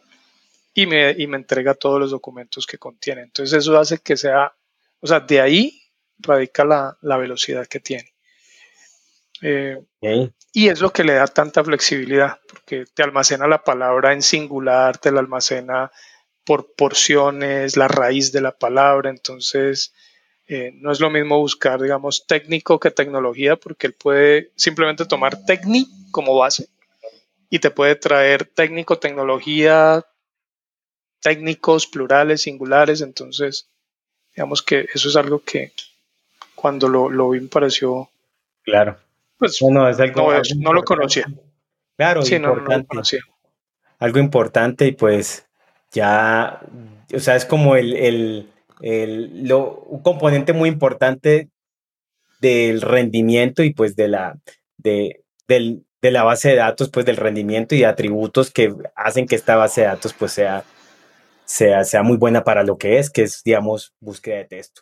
y 0.73 0.87
me, 0.87 1.11
y 1.11 1.27
me 1.27 1.37
entrega 1.37 1.75
todos 1.75 1.99
los 1.99 2.09
documentos 2.09 2.65
que 2.65 2.79
contiene. 2.79 3.21
Entonces 3.21 3.55
eso 3.55 3.77
hace 3.77 3.99
que 3.99 4.17
sea, 4.17 4.51
o 4.99 5.05
sea, 5.05 5.19
de 5.19 5.41
ahí 5.41 5.79
radica 6.17 6.65
la, 6.65 6.97
la 7.01 7.17
velocidad 7.17 7.67
que 7.67 7.79
tiene. 7.79 8.16
Eh, 9.41 9.81
y 10.53 10.69
es 10.69 10.81
lo 10.81 10.91
que 10.91 11.03
le 11.03 11.13
da 11.13 11.27
tanta 11.27 11.63
flexibilidad, 11.63 12.39
porque 12.47 12.85
te 12.93 13.03
almacena 13.03 13.47
la 13.47 13.63
palabra 13.63 14.13
en 14.13 14.21
singular, 14.21 14.97
te 14.97 15.11
la 15.11 15.19
almacena 15.19 15.91
por 16.43 16.73
porciones, 16.73 17.77
la 17.77 17.87
raíz 17.87 18.31
de 18.31 18.41
la 18.41 18.51
palabra, 18.51 19.09
entonces 19.09 19.93
eh, 20.47 20.71
no 20.75 20.91
es 20.91 20.99
lo 20.99 21.09
mismo 21.09 21.37
buscar, 21.39 21.81
digamos, 21.81 22.25
técnico 22.25 22.79
que 22.79 22.89
tecnología, 22.89 23.55
porque 23.57 23.87
él 23.87 23.93
puede 23.93 24.51
simplemente 24.55 25.05
tomar 25.05 25.43
técnico 25.45 25.91
como 26.11 26.35
base 26.37 26.69
y 27.49 27.59
te 27.59 27.69
puede 27.69 27.95
traer 27.95 28.45
técnico, 28.45 28.97
tecnología, 28.97 30.05
técnicos, 31.21 31.87
plurales, 31.87 32.41
singulares, 32.41 33.01
entonces 33.01 33.67
digamos 34.35 34.61
que 34.61 34.87
eso 34.93 35.09
es 35.09 35.15
algo 35.15 35.43
que 35.43 35.73
cuando 36.55 36.87
lo, 36.87 37.09
lo 37.09 37.29
vi 37.31 37.41
me 37.41 37.47
pareció 37.47 38.09
claro 38.63 38.97
pues 39.37 39.61
no, 39.61 39.87
es 39.87 39.99
algo, 39.99 40.31
no, 40.57 40.73
lo 40.73 40.83
conocía. 40.83 41.25
Claro, 41.95 42.21
sí, 42.21 42.39
no, 42.39 42.55
lo 42.55 42.85
conocía. 42.85 43.19
Algo 43.99 44.19
importante 44.19 44.85
y 44.87 44.91
pues 44.91 45.47
ya, 45.91 46.61
o 47.13 47.19
sea, 47.19 47.35
es 47.35 47.45
como 47.45 47.75
el, 47.75 47.95
el, 47.95 48.49
el 48.81 49.47
lo, 49.47 49.79
un 49.81 50.01
componente 50.01 50.53
muy 50.53 50.69
importante 50.69 51.49
del 52.39 52.81
rendimiento 52.81 53.63
y 53.63 53.73
pues 53.73 53.95
de 53.95 54.07
la, 54.07 54.37
de, 54.77 55.23
del, 55.47 55.85
de 56.01 56.11
la 56.11 56.23
base 56.23 56.49
de 56.49 56.55
datos, 56.55 56.89
pues 56.89 57.05
del 57.05 57.17
rendimiento 57.17 57.75
y 57.75 57.83
atributos 57.83 58.51
que 58.51 58.73
hacen 58.95 59.25
que 59.25 59.35
esta 59.35 59.55
base 59.55 59.81
de 59.81 59.87
datos 59.87 60.13
pues 60.13 60.31
sea, 60.33 60.63
sea, 61.45 61.83
sea 61.83 62.03
muy 62.03 62.17
buena 62.17 62.43
para 62.43 62.63
lo 62.63 62.77
que 62.77 62.99
es, 62.99 63.09
que 63.09 63.23
es, 63.23 63.41
digamos, 63.43 63.93
búsqueda 63.99 64.37
de 64.37 64.45
texto. 64.45 64.81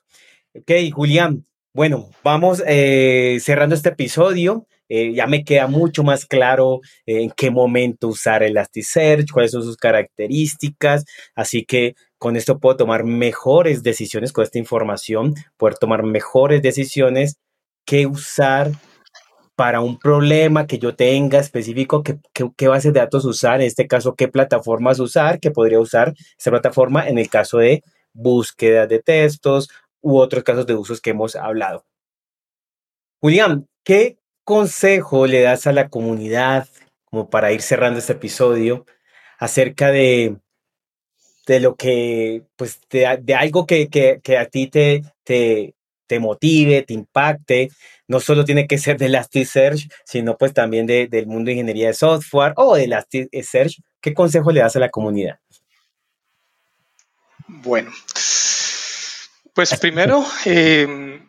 Ok, 0.53 0.71
Julián, 0.93 1.45
bueno, 1.75 2.09
vamos 2.23 2.63
eh, 2.65 3.37
cerrando 3.41 3.75
este 3.75 3.89
episodio. 3.89 4.65
Eh, 4.87 5.13
ya 5.13 5.27
me 5.27 5.43
queda 5.43 5.67
mucho 5.67 6.03
más 6.03 6.25
claro 6.25 6.79
eh, 7.05 7.21
en 7.21 7.31
qué 7.31 7.51
momento 7.51 8.07
usar 8.07 8.43
Elasticsearch, 8.43 9.29
cuáles 9.29 9.51
son 9.51 9.61
sus 9.61 9.75
características. 9.75 11.03
Así 11.35 11.65
que 11.65 11.95
con 12.17 12.37
esto 12.37 12.59
puedo 12.59 12.77
tomar 12.77 13.03
mejores 13.03 13.83
decisiones 13.83 14.31
con 14.31 14.45
esta 14.45 14.57
información, 14.57 15.33
poder 15.57 15.75
tomar 15.75 16.03
mejores 16.03 16.61
decisiones 16.61 17.39
que 17.85 18.07
usar 18.07 18.71
para 19.57 19.81
un 19.81 19.99
problema 19.99 20.67
que 20.67 20.79
yo 20.79 20.95
tenga 20.95 21.39
específico, 21.39 22.03
qué, 22.03 22.19
qué, 22.55 22.67
base 22.69 22.93
de 22.93 23.01
datos 23.01 23.25
usar, 23.25 23.59
en 23.59 23.67
este 23.67 23.85
caso, 23.85 24.15
qué 24.15 24.29
plataformas 24.29 24.99
usar, 25.01 25.41
que 25.41 25.51
podría 25.51 25.81
usar 25.81 26.13
esta 26.37 26.51
plataforma 26.51 27.05
en 27.05 27.17
el 27.17 27.29
caso 27.29 27.57
de 27.57 27.83
búsqueda 28.13 28.87
de 28.87 28.99
textos 28.99 29.67
u 30.05 30.19
otros 30.19 30.43
casos 30.43 30.67
de 30.67 30.75
usos 30.75 31.01
que 31.01 31.09
hemos 31.09 31.35
hablado. 31.35 31.83
Julián, 33.19 33.67
¿qué 33.83 34.19
consejo 34.43 35.25
le 35.25 35.41
das 35.41 35.65
a 35.65 35.71
la 35.71 35.89
comunidad, 35.89 36.69
como 37.05 37.27
para 37.31 37.51
ir 37.51 37.63
cerrando 37.63 37.97
este 37.97 38.13
episodio, 38.13 38.85
acerca 39.39 39.89
de, 39.89 40.37
de 41.47 41.59
lo 41.59 41.75
que, 41.75 42.43
pues, 42.55 42.79
de, 42.91 43.33
algo 43.35 43.65
que, 43.65 43.89
que, 43.89 44.19
que, 44.23 44.37
a 44.37 44.45
ti 44.45 44.67
te, 44.67 45.01
te, 45.23 45.73
te 46.05 46.19
motive, 46.19 46.83
te 46.83 46.93
impacte, 46.93 47.71
no 48.07 48.19
solo 48.19 48.45
tiene 48.45 48.67
que 48.67 48.77
ser 48.77 48.99
de 48.99 49.07
Elasticsearch, 49.07 49.89
sino 50.03 50.37
pues 50.37 50.53
también 50.53 50.85
de, 50.85 51.07
del 51.07 51.25
mundo 51.25 51.47
de 51.47 51.53
ingeniería 51.53 51.87
de 51.87 51.93
software 51.95 52.53
o 52.57 52.75
de 52.75 52.83
Elasticsearch. 52.83 53.81
¿Qué 54.01 54.13
consejo 54.13 54.51
le 54.51 54.59
das 54.59 54.75
a 54.75 54.79
la 54.79 54.89
comunidad? 54.89 55.39
Bueno, 57.47 57.91
pues 59.55 59.79
primero, 59.79 60.23
em, 60.45 61.27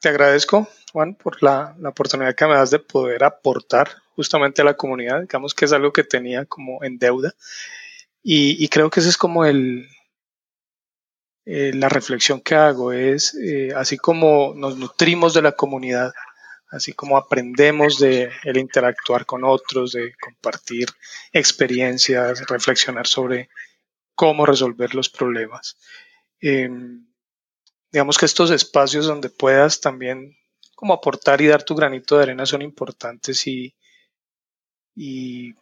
te 0.00 0.08
agradezco, 0.08 0.66
Juan, 0.92 1.14
por 1.14 1.42
la, 1.42 1.76
la, 1.78 1.90
oportunidad 1.90 2.34
que 2.34 2.46
me 2.46 2.54
das 2.54 2.70
de 2.70 2.80
poder 2.80 3.22
aportar 3.22 3.88
justamente 4.16 4.62
a 4.62 4.64
la 4.64 4.74
comunidad. 4.74 5.20
Digamos 5.20 5.54
que 5.54 5.66
es 5.66 5.72
algo 5.72 5.92
que 5.92 6.02
tenía 6.02 6.46
como 6.46 6.82
en 6.82 6.98
deuda. 6.98 7.34
Y, 8.22 8.62
y 8.64 8.68
creo 8.68 8.90
que 8.90 9.00
ese 9.00 9.10
es 9.10 9.16
como 9.16 9.44
el, 9.44 9.88
eh, 11.44 11.72
la 11.74 11.88
reflexión 11.88 12.40
que 12.40 12.54
hago 12.54 12.92
es, 12.92 13.34
eh, 13.34 13.72
así 13.74 13.96
como 13.98 14.54
nos 14.54 14.76
nutrimos 14.76 15.34
de 15.34 15.42
la 15.42 15.52
comunidad, 15.52 16.12
así 16.70 16.92
como 16.92 17.16
aprendemos 17.16 17.98
de 17.98 18.30
el 18.44 18.56
interactuar 18.56 19.26
con 19.26 19.44
otros, 19.44 19.92
de 19.92 20.14
compartir 20.20 20.88
experiencias, 21.32 22.46
reflexionar 22.46 23.06
sobre 23.06 23.48
cómo 24.14 24.46
resolver 24.46 24.94
los 24.94 25.10
problemas. 25.10 25.76
Em, 26.40 27.09
digamos 27.92 28.18
que 28.18 28.26
estos 28.26 28.50
espacios 28.50 29.06
donde 29.06 29.30
puedas 29.30 29.80
también 29.80 30.36
como 30.74 30.94
aportar 30.94 31.40
y 31.40 31.46
dar 31.46 31.62
tu 31.62 31.74
granito 31.74 32.16
de 32.16 32.22
arena 32.22 32.46
son 32.46 32.62
importantes 32.62 33.46
y, 33.46 33.74
y 34.94 35.54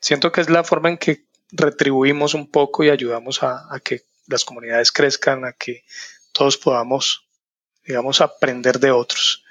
siento 0.00 0.32
que 0.32 0.40
es 0.40 0.48
la 0.48 0.64
forma 0.64 0.88
en 0.88 0.98
que 0.98 1.24
retribuimos 1.50 2.34
un 2.34 2.50
poco 2.50 2.84
y 2.84 2.90
ayudamos 2.90 3.42
a, 3.42 3.66
a 3.74 3.80
que 3.80 4.02
las 4.26 4.44
comunidades 4.44 4.92
crezcan, 4.92 5.44
a 5.44 5.52
que 5.52 5.84
todos 6.32 6.56
podamos, 6.56 7.26
digamos, 7.84 8.20
aprender 8.20 8.78
de 8.78 8.90
otros. 8.90 9.44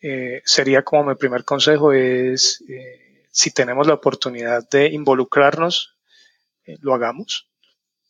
Eh, 0.00 0.42
sería 0.44 0.82
como 0.82 1.04
mi 1.10 1.14
primer 1.14 1.44
consejo 1.44 1.92
es, 1.92 2.62
eh, 2.68 3.26
si 3.30 3.50
tenemos 3.50 3.86
la 3.86 3.94
oportunidad 3.94 4.68
de 4.68 4.86
involucrarnos, 4.88 5.96
eh, 6.64 6.76
lo 6.80 6.94
hagamos. 6.94 7.48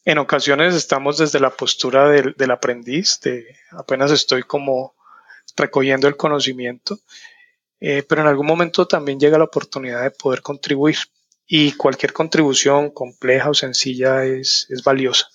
En 0.05 0.19
ocasiones 0.19 0.75
estamos 0.75 1.19
desde 1.19 1.41
la 1.41 1.51
postura 1.51 2.09
del, 2.09 2.51
aprendiz, 2.51 3.21
de 3.21 3.57
apenas 3.73 4.11
estoy 4.11 4.43
como 4.43 4.95
recogiendo 5.57 6.09
el 6.09 6.17
conocimiento, 6.17 6.99
pero 7.79 8.23
en 8.23 8.27
algún 8.27 8.47
momento 8.47 8.87
también 8.87 9.21
llega 9.21 9.39
la 9.39 9.45
oportunidad 9.45 10.03
de 10.03 10.11
poder 10.11 10.41
contribuir 10.41 10.97
y 11.51 11.73
cualquier 11.73 12.13
contribución 12.13 12.91
compleja 12.91 13.49
o 13.49 13.55
sencilla 13.55 14.25
es, 14.25 14.69
valiosa. 14.85 15.29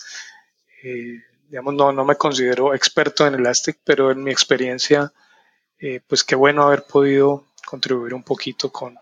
Eh, 0.83 1.19
digamos, 1.49 1.73
no, 1.73 2.05
me 2.05 2.15
considero 2.15 2.75
experto 2.75 3.25
en 3.25 3.33
Elastic, 3.33 3.79
pero 3.83 4.11
en 4.11 4.23
mi 4.23 4.31
experiencia, 4.31 5.11
eh, 5.79 6.01
pues 6.07 6.23
qué 6.23 6.35
bueno 6.35 6.63
haber 6.63 6.83
podido 6.83 7.47
contribuir 7.65 8.13
un 8.13 8.23
poquito 8.23 8.71
con, 8.71 8.95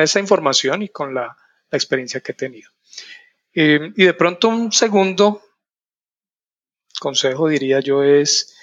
esa 0.00 0.18
información 0.18 0.82
y 0.82 0.88
con 0.88 1.14
la 1.14 1.36
experiencia 1.70 2.20
que 2.20 2.32
he 2.32 2.34
tenido. 2.34 2.68
Eh, 3.56 3.92
y 3.96 4.04
de 4.04 4.14
pronto 4.14 4.48
un 4.48 4.70
segundo 4.70 5.42
consejo, 7.00 7.48
diría 7.48 7.80
yo, 7.80 8.04
es, 8.04 8.54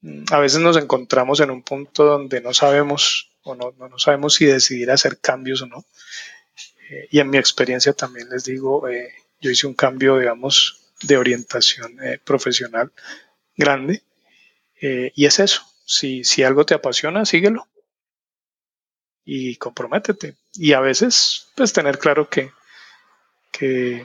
mm, 0.00 0.24
a 0.32 0.40
veces 0.40 0.60
nos 0.60 0.76
encontramos 0.76 1.38
en 1.40 1.52
un 1.52 1.62
punto 1.62 2.04
donde 2.04 2.40
no 2.40 2.52
sabemos 2.52 3.30
o 3.42 3.54
no, 3.54 3.72
no, 3.78 3.98
sabemos 3.98 4.34
si 4.34 4.46
decidir 4.46 4.90
hacer 4.90 5.20
cambios 5.20 5.62
o 5.62 5.66
no. 5.66 5.84
y 7.10 7.20
en 7.20 7.30
mi 7.30 7.38
experiencia 7.38 7.92
también 7.92 8.28
les 8.30 8.44
digo, 8.44 8.82
yo 9.40 9.50
hice 9.50 9.66
un 9.68 9.74
cambio, 9.74 10.18
digamos, 10.18 10.80
de 11.02 11.16
orientación 11.16 11.96
eh, 12.02 12.18
profesional 12.22 12.92
grande. 13.56 14.02
Eh, 14.80 15.12
y 15.14 15.26
es 15.26 15.38
eso, 15.38 15.62
si, 15.84 16.24
si 16.24 16.42
algo 16.42 16.64
te 16.64 16.74
apasiona, 16.74 17.24
síguelo 17.24 17.68
y 19.24 19.56
comprométete. 19.56 20.36
Y 20.54 20.72
a 20.72 20.80
veces, 20.80 21.48
pues 21.54 21.72
tener 21.72 21.98
claro 21.98 22.28
que, 22.28 22.50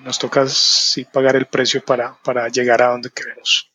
nos 0.03 0.19
toca 0.19 0.47
sí 0.47 1.05
pagar 1.05 1.35
el 1.35 1.45
precio 1.45 1.83
para, 1.83 2.17
para 2.23 2.47
llegar 2.49 2.81
a 2.81 2.89
donde 2.89 3.09
queremos. 3.09 3.71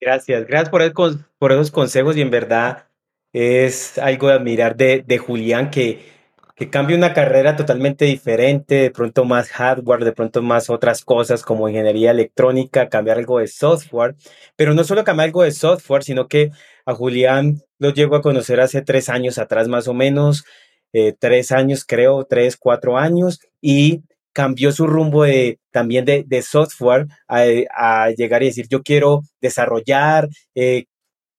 Gracias, 0.00 0.46
gracias 0.46 0.70
por, 0.70 0.82
el, 0.82 0.92
por 1.38 1.52
esos 1.52 1.70
consejos 1.70 2.16
y 2.16 2.20
en 2.20 2.30
verdad 2.30 2.88
es 3.32 3.98
algo 3.98 4.28
de 4.28 4.34
admirar 4.34 4.76
de, 4.76 5.02
de 5.06 5.18
Julián 5.18 5.70
que 5.70 6.18
que 6.58 6.70
cambie 6.70 6.96
una 6.96 7.14
carrera 7.14 7.54
totalmente 7.54 8.04
diferente, 8.04 8.74
de 8.74 8.90
pronto 8.90 9.24
más 9.24 9.48
hardware, 9.48 10.04
de 10.04 10.12
pronto 10.12 10.42
más 10.42 10.68
otras 10.70 11.04
cosas 11.04 11.44
como 11.44 11.68
ingeniería 11.68 12.10
electrónica, 12.10 12.88
cambiar 12.88 13.18
algo 13.18 13.38
de 13.38 13.46
software, 13.46 14.16
pero 14.56 14.74
no 14.74 14.82
solo 14.82 15.04
cambiar 15.04 15.28
algo 15.28 15.44
de 15.44 15.52
software, 15.52 16.02
sino 16.02 16.26
que 16.26 16.50
a 16.84 16.94
Julián 16.94 17.62
lo 17.78 17.90
llego 17.90 18.16
a 18.16 18.22
conocer 18.22 18.60
hace 18.60 18.82
tres 18.82 19.08
años 19.08 19.38
atrás 19.38 19.68
más 19.68 19.86
o 19.86 19.94
menos, 19.94 20.44
eh, 20.92 21.14
tres 21.18 21.52
años 21.52 21.84
creo, 21.84 22.24
tres, 22.24 22.56
cuatro 22.56 22.98
años, 22.98 23.40
y 23.60 24.02
cambió 24.32 24.72
su 24.72 24.86
rumbo 24.86 25.24
de, 25.24 25.58
también 25.70 26.04
de, 26.04 26.42
software 26.42 27.06
a, 27.26 28.10
llegar 28.10 28.42
y 28.42 28.46
decir, 28.46 28.66
yo 28.70 28.82
quiero 28.82 29.22
desarrollar 29.40 30.28
eh, 30.54 30.84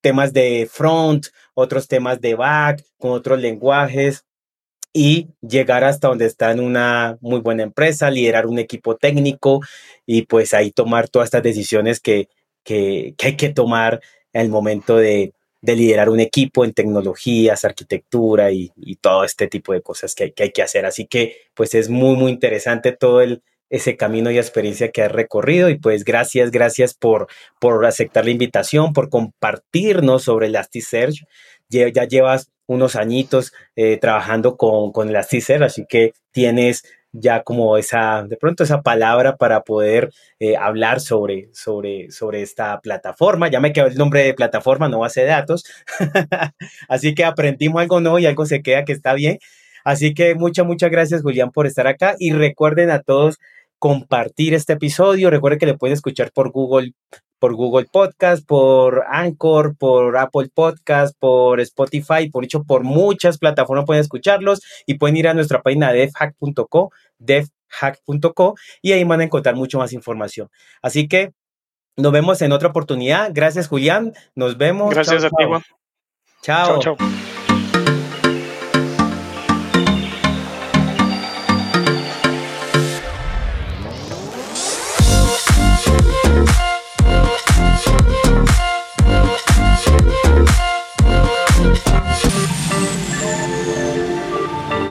temas 0.01 0.33
de 0.33 0.67
front, 0.71 1.27
otros 1.53 1.87
temas 1.87 2.19
de 2.21 2.35
back, 2.35 2.83
con 2.97 3.11
otros 3.11 3.39
lenguajes, 3.39 4.25
y 4.93 5.29
llegar 5.41 5.83
hasta 5.83 6.07
donde 6.07 6.25
está 6.25 6.51
en 6.51 6.59
una 6.59 7.17
muy 7.21 7.39
buena 7.41 7.63
empresa, 7.63 8.09
liderar 8.09 8.47
un 8.47 8.59
equipo 8.59 8.95
técnico 8.95 9.61
y 10.05 10.23
pues 10.23 10.53
ahí 10.53 10.71
tomar 10.71 11.09
todas 11.09 11.27
estas 11.27 11.43
decisiones 11.43 11.99
que, 11.99 12.27
que, 12.63 13.15
hay 13.23 13.37
que 13.37 13.49
tomar 13.49 14.01
en 14.33 14.41
el 14.41 14.49
momento 14.49 14.97
de, 14.97 15.33
de, 15.61 15.75
liderar 15.75 16.09
un 16.09 16.19
equipo 16.19 16.65
en 16.65 16.73
tecnologías, 16.73 17.65
arquitectura 17.65 18.51
y, 18.51 18.71
y 18.75 18.95
todo 18.97 19.23
este 19.23 19.47
tipo 19.47 19.73
de 19.73 19.81
cosas 19.81 20.15
que 20.15 20.25
hay, 20.25 20.31
que 20.31 20.43
hay, 20.43 20.51
que 20.51 20.61
hacer. 20.61 20.85
Así 20.85 21.05
que 21.07 21.37
pues 21.53 21.75
es 21.75 21.89
muy, 21.89 22.15
muy 22.15 22.31
interesante 22.31 22.91
todo 22.91 23.21
el, 23.21 23.43
ese 23.69 23.97
camino 23.97 24.31
y 24.31 24.37
experiencia 24.37 24.91
que 24.91 25.03
has 25.03 25.11
recorrido 25.11 25.69
y 25.69 25.77
pues 25.77 26.03
gracias, 26.03 26.51
gracias 26.51 26.93
por, 26.93 27.27
por 27.59 27.85
aceptar 27.85 28.25
la 28.25 28.31
invitación, 28.31 28.93
por 28.93 29.09
compartirnos 29.09 30.23
sobre 30.23 30.47
Elasticsearch. 30.47 31.25
Ya, 31.69 31.87
ya 31.89 32.05
llevas 32.05 32.51
unos 32.65 32.95
añitos 32.95 33.53
eh, 33.75 33.97
trabajando 33.97 34.57
con, 34.57 34.91
con 34.91 35.09
Elasticsearch, 35.09 35.63
así 35.63 35.85
que 35.87 36.13
tienes 36.31 36.83
ya 37.11 37.43
como 37.43 37.77
esa, 37.77 38.23
de 38.23 38.37
pronto 38.37 38.63
esa 38.63 38.81
palabra 38.81 39.35
para 39.37 39.63
poder 39.63 40.11
eh, 40.39 40.55
hablar 40.57 40.99
sobre, 40.99 41.49
sobre, 41.53 42.11
sobre 42.11 42.41
esta 42.41 42.79
plataforma. 42.81 43.49
Ya 43.49 43.59
me 43.59 43.73
quedó 43.73 43.87
el 43.87 43.95
nombre 43.97 44.23
de 44.23 44.33
plataforma, 44.33 44.89
no 44.89 44.99
base 44.99 45.21
de 45.21 45.27
datos. 45.27 45.65
así 46.89 47.15
que 47.15 47.25
aprendimos 47.25 47.81
algo 47.81 48.01
nuevo 48.01 48.19
y 48.19 48.25
algo 48.25 48.45
se 48.45 48.61
queda 48.61 48.85
que 48.85 48.93
está 48.93 49.13
bien. 49.13 49.39
Así 49.83 50.13
que 50.13 50.35
muchas, 50.35 50.65
muchas 50.65 50.91
gracias 50.91 51.21
Julián 51.21 51.51
por 51.51 51.65
estar 51.67 51.87
acá 51.87 52.15
y 52.19 52.31
recuerden 52.33 52.91
a 52.91 53.01
todos 53.01 53.37
compartir 53.79 54.53
este 54.53 54.73
episodio. 54.73 55.29
Recuerden 55.29 55.59
que 55.59 55.65
le 55.65 55.77
pueden 55.77 55.93
escuchar 55.93 56.31
por 56.31 56.51
Google 56.51 56.93
por 57.39 57.55
Google 57.55 57.87
Podcast, 57.91 58.45
por 58.45 59.05
Anchor, 59.07 59.75
por 59.77 60.17
Apple 60.17 60.49
Podcast, 60.53 61.15
por 61.17 61.59
Spotify, 61.61 62.29
por 62.29 62.43
hecho, 62.43 62.63
por 62.63 62.83
muchas 62.83 63.37
plataformas 63.37 63.85
pueden 63.85 64.01
escucharlos 64.01 64.61
y 64.85 64.95
pueden 64.95 65.17
ir 65.17 65.27
a 65.27 65.33
nuestra 65.33 65.61
página 65.61 65.91
devhack.co, 65.91 66.91
devhack.co 67.17 68.55
y 68.81 68.91
ahí 68.91 69.03
van 69.03 69.21
a 69.21 69.23
encontrar 69.23 69.55
mucho 69.55 69.79
más 69.79 69.93
información. 69.93 70.49
Así 70.81 71.07
que 71.07 71.31
nos 71.95 72.11
vemos 72.11 72.41
en 72.41 72.51
otra 72.51 72.69
oportunidad. 72.69 73.31
Gracias, 73.33 73.67
Julián. 73.67 74.13
Nos 74.35 74.57
vemos. 74.57 74.93
Gracias 74.93 75.23
a 75.23 75.29
ti, 75.29 75.45
Chao. 76.41 76.79
chao. 76.79 76.97